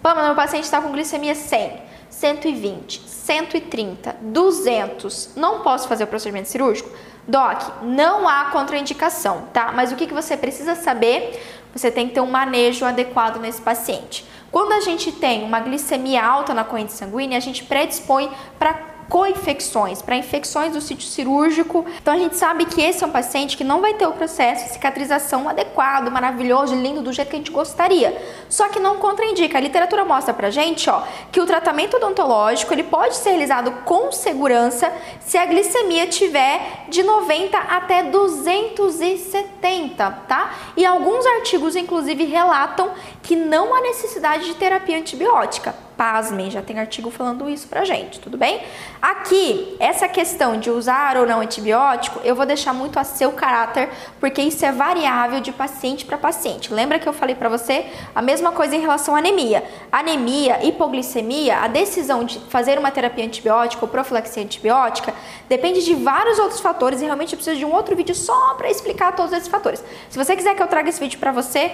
[0.03, 1.73] Pamela, meu paciente está com glicemia 100,
[2.11, 5.37] 120, 130, 200.
[5.37, 6.91] Não posso fazer o procedimento cirúrgico?
[7.27, 9.73] Doc, não há contraindicação, tá?
[9.73, 11.41] Mas o que, que você precisa saber?
[11.73, 14.27] Você tem que ter um manejo adequado nesse paciente.
[14.51, 20.01] Quando a gente tem uma glicemia alta na corrente sanguínea, a gente predispõe para co-infecções,
[20.01, 21.85] para infecções do sítio cirúrgico.
[22.01, 24.67] Então a gente sabe que esse é um paciente que não vai ter o processo
[24.67, 28.17] de cicatrização adequado, maravilhoso, lindo, do jeito que a gente gostaria.
[28.49, 29.59] Só que não contraindica.
[29.59, 31.03] A literatura mostra pra gente, ó,
[31.33, 37.03] que o tratamento odontológico, ele pode ser realizado com segurança se a glicemia tiver de
[37.03, 40.55] 90 até 270, tá?
[40.77, 42.93] E alguns artigos inclusive relatam
[43.23, 45.75] que não há necessidade de terapia antibiótica.
[45.97, 48.63] Pasmem, já tem artigo falando isso pra gente, tudo bem?
[49.03, 53.91] Aqui, essa questão de usar ou não antibiótico, eu vou deixar muito a seu caráter,
[54.19, 56.73] porque isso é variável de paciente para paciente.
[56.73, 59.63] Lembra que eu falei para você a mesma coisa em relação à anemia?
[59.93, 65.13] Anemia, hipoglicemia, a decisão de fazer uma terapia antibiótica ou profilaxia antibiótica
[65.51, 68.71] depende de vários outros fatores e realmente eu preciso de um outro vídeo só para
[68.71, 69.85] explicar todos esses fatores.
[70.09, 71.71] Se você quiser que eu traga esse vídeo para você,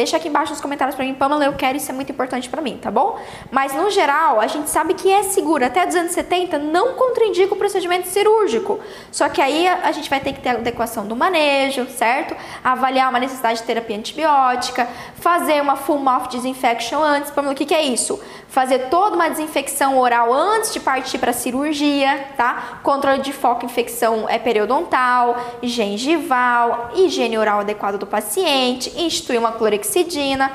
[0.00, 2.60] Deixa aqui embaixo nos comentários para mim, Pamela, eu quero, isso é muito importante para
[2.60, 3.18] mim, tá bom?
[3.50, 8.06] Mas no geral, a gente sabe que é seguro, até 270 não contraindica o procedimento
[8.06, 8.78] cirúrgico.
[9.10, 12.36] Só que aí a gente vai ter que ter adequação do manejo, certo?
[12.62, 17.30] Avaliar uma necessidade de terapia antibiótica, fazer uma full mouth disinfection antes.
[17.30, 18.20] Pamela, o que, que é isso?
[18.48, 22.80] Fazer toda uma desinfecção oral antes de partir para a cirurgia, tá?
[22.82, 30.50] Controle de foco infecção é periodontal, gengival, higiene oral adequada do paciente, instituir uma clorexidina,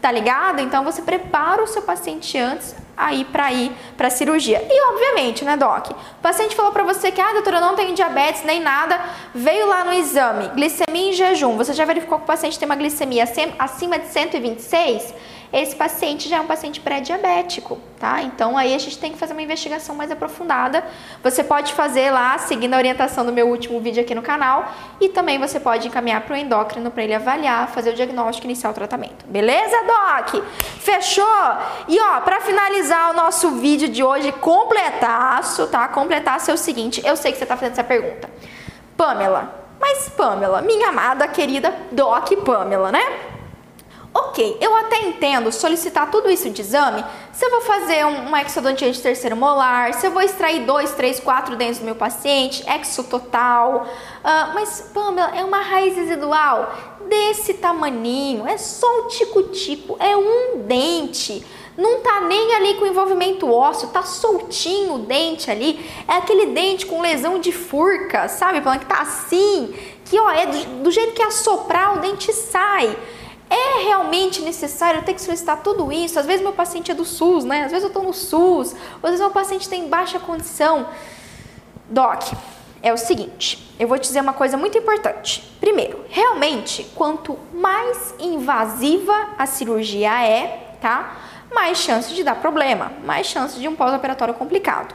[0.00, 0.60] tá ligado?
[0.60, 4.62] Então você prepara o seu paciente antes aí para ir para cirurgia.
[4.68, 5.90] E obviamente, né, doc?
[5.90, 9.00] O paciente falou para você que, ah, doutora, eu não tenho diabetes nem nada,
[9.34, 11.56] veio lá no exame, glicemia em jejum.
[11.56, 13.24] Você já verificou que o paciente tem uma glicemia
[13.58, 15.14] acima de 126?
[15.52, 18.22] Esse paciente já é um paciente pré-diabético, tá?
[18.22, 20.84] Então aí a gente tem que fazer uma investigação mais aprofundada.
[21.22, 25.08] Você pode fazer lá, seguindo a orientação do meu último vídeo aqui no canal, e
[25.08, 28.70] também você pode encaminhar para o endócrino para ele avaliar, fazer o diagnóstico e iniciar
[28.70, 29.26] o tratamento.
[29.26, 30.44] Beleza, Doc?
[30.78, 31.26] Fechou?
[31.88, 35.88] E ó, para finalizar o nosso vídeo de hoje, completaço, tá?
[35.88, 38.30] Completaço é o seguinte, eu sei que você tá fazendo essa pergunta.
[38.96, 43.39] Pamela, mas Pamela, minha amada querida Doc Pamela, né?
[44.12, 48.90] Ok, eu até entendo solicitar tudo isso de exame se eu vou fazer uma exodontia
[48.90, 53.04] de terceiro molar, se eu vou extrair dois, três, quatro dentes do meu paciente, exo
[53.04, 60.16] total, uh, mas Pamela, é uma raiz residual desse tamaninho, é só o tico-tico, é
[60.16, 61.44] um dente
[61.78, 66.84] não tá nem ali com envolvimento ósseo, tá soltinho o dente ali, é aquele dente
[66.84, 68.60] com lesão de furca, sabe?
[68.60, 72.94] Falando que tá assim, que ó, é do, do jeito que assoprar o dente sai.
[73.50, 76.18] É realmente necessário ter que solicitar tudo isso?
[76.20, 77.64] Às vezes meu paciente é do SUS, né?
[77.64, 80.86] Às vezes eu estou no SUS, às vezes meu paciente tem baixa condição.
[81.88, 82.22] Doc,
[82.80, 85.42] é o seguinte, eu vou te dizer uma coisa muito importante.
[85.60, 91.16] Primeiro, realmente, quanto mais invasiva a cirurgia é, tá?
[91.52, 94.94] Mais chance de dar problema, mais chance de um pós-operatório complicado.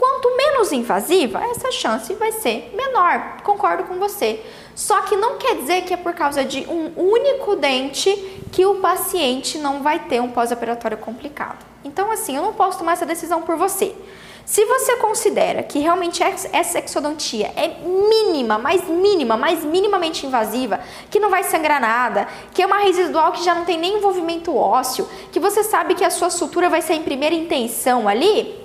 [0.00, 3.42] Quanto menos invasiva, essa chance vai ser menor.
[3.44, 4.42] Concordo com você.
[4.74, 8.10] Só que não quer dizer que é por causa de um único dente
[8.50, 11.66] que o paciente não vai ter um pós-operatório complicado.
[11.84, 13.94] Então, assim, eu não posso tomar essa decisão por você.
[14.46, 20.80] Se você considera que realmente essa exodontia é mínima, mais mínima, mais minimamente invasiva,
[21.10, 24.56] que não vai sangrar nada, que é uma residual que já não tem nem envolvimento
[24.56, 28.59] ósseo, que você sabe que a sua sutura vai ser em primeira intenção ali,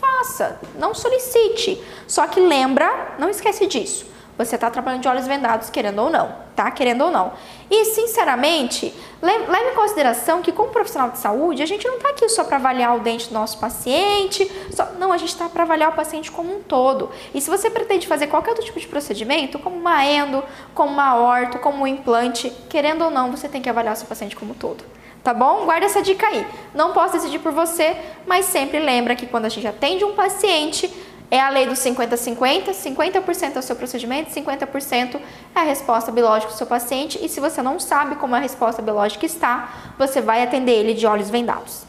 [0.00, 1.82] faça, não solicite.
[2.06, 4.10] Só que lembra, não esquece disso.
[4.38, 6.70] Você está trabalhando de olhos vendados, querendo ou não, tá?
[6.70, 7.34] Querendo ou não.
[7.70, 12.26] E, sinceramente, leve, em consideração que, como profissional de saúde, a gente não está aqui
[12.30, 15.90] só para avaliar o dente do nosso paciente, só, não, a gente está para avaliar
[15.90, 17.10] o paciente como um todo.
[17.34, 20.42] E se você pretende fazer qualquer outro tipo de procedimento, como uma endo,
[20.74, 24.06] como uma orto, como um implante, querendo ou não, você tem que avaliar o seu
[24.06, 24.82] paciente como um todo
[25.22, 25.64] tá bom?
[25.64, 26.46] Guarda essa dica aí.
[26.74, 27.96] Não posso decidir por você,
[28.26, 30.90] mas sempre lembra que quando a gente atende um paciente,
[31.30, 35.20] é a lei do 50-50, 50%, é o seu procedimento, 50%
[35.54, 37.18] é a resposta biológica do seu paciente.
[37.22, 41.06] E se você não sabe como a resposta biológica está, você vai atender ele de
[41.06, 41.84] olhos vendados.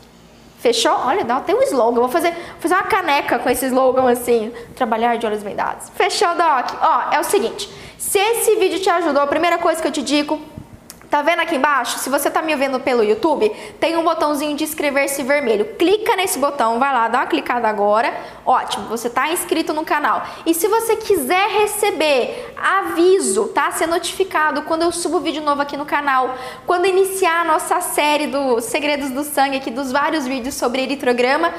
[0.60, 0.92] Fechou?
[0.92, 2.02] Olha, dá até um slogan.
[2.02, 5.90] Vou fazer, vou fazer uma caneca com esse slogan assim: trabalhar de olhos vendados.
[5.96, 6.76] Fechou, Doc?
[6.80, 7.68] Ó, é o seguinte:
[7.98, 10.40] se esse vídeo te ajudou, a primeira coisa que eu te digo
[11.12, 12.00] Tá vendo aqui embaixo?
[12.00, 13.50] Se você tá me vendo pelo YouTube,
[13.82, 15.76] tem um botãozinho de inscrever-se vermelho.
[15.78, 18.14] Clica nesse botão, vai lá, dá uma clicada agora.
[18.46, 20.26] Ótimo, você tá inscrito no canal.
[20.46, 23.70] E se você quiser receber aviso, tá?
[23.72, 26.34] Ser notificado quando eu subo vídeo novo aqui no canal,
[26.66, 31.54] quando iniciar a nossa série dos Segredos do Sangue aqui, dos vários vídeos sobre eritrograma,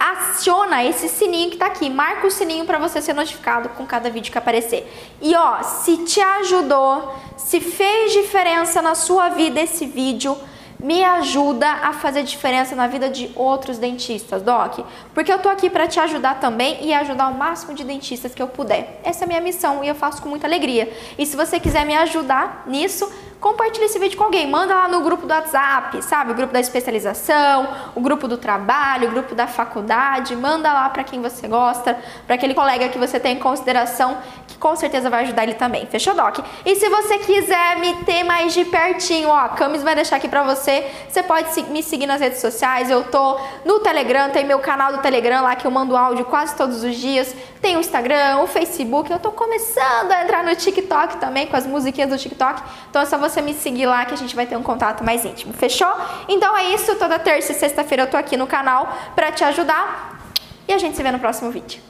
[0.00, 4.08] aciona esse sininho que tá aqui, marca o sininho para você ser notificado com cada
[4.08, 4.90] vídeo que aparecer.
[5.20, 10.34] E ó, se te ajudou, se fez diferença na sua vida esse vídeo,
[10.82, 14.78] me ajuda a fazer diferença na vida de outros dentistas, Doc.
[15.12, 18.40] Porque eu tô aqui para te ajudar também e ajudar o máximo de dentistas que
[18.40, 18.98] eu puder.
[19.04, 20.90] Essa é a minha missão e eu faço com muita alegria.
[21.18, 23.10] E se você quiser me ajudar nisso,
[23.40, 26.32] compartilhe esse vídeo com alguém, manda lá no grupo do WhatsApp, sabe?
[26.32, 31.02] O grupo da especialização, o grupo do trabalho, o grupo da faculdade, manda lá para
[31.02, 35.24] quem você gosta, para aquele colega que você tem em consideração, que com certeza vai
[35.24, 35.86] ajudar ele também.
[35.86, 36.38] Fechou, Doc?
[36.64, 40.28] E se você quiser me ter mais de pertinho, ó, a Camis vai deixar aqui
[40.28, 40.86] para você.
[41.08, 42.90] Você pode me seguir nas redes sociais.
[42.90, 46.54] Eu tô no Telegram, tem meu canal do Telegram lá que eu mando áudio quase
[46.56, 47.34] todos os dias.
[47.60, 49.10] Tem o Instagram, o Facebook.
[49.10, 52.62] Eu tô começando a entrar no TikTok também com as musiquinhas do TikTok.
[52.88, 55.24] Então é só você me seguir lá que a gente vai ter um contato mais
[55.24, 55.52] íntimo.
[55.52, 55.92] Fechou?
[56.28, 56.96] Então é isso.
[56.96, 60.18] Toda terça e sexta-feira eu tô aqui no canal para te ajudar.
[60.66, 61.89] E a gente se vê no próximo vídeo.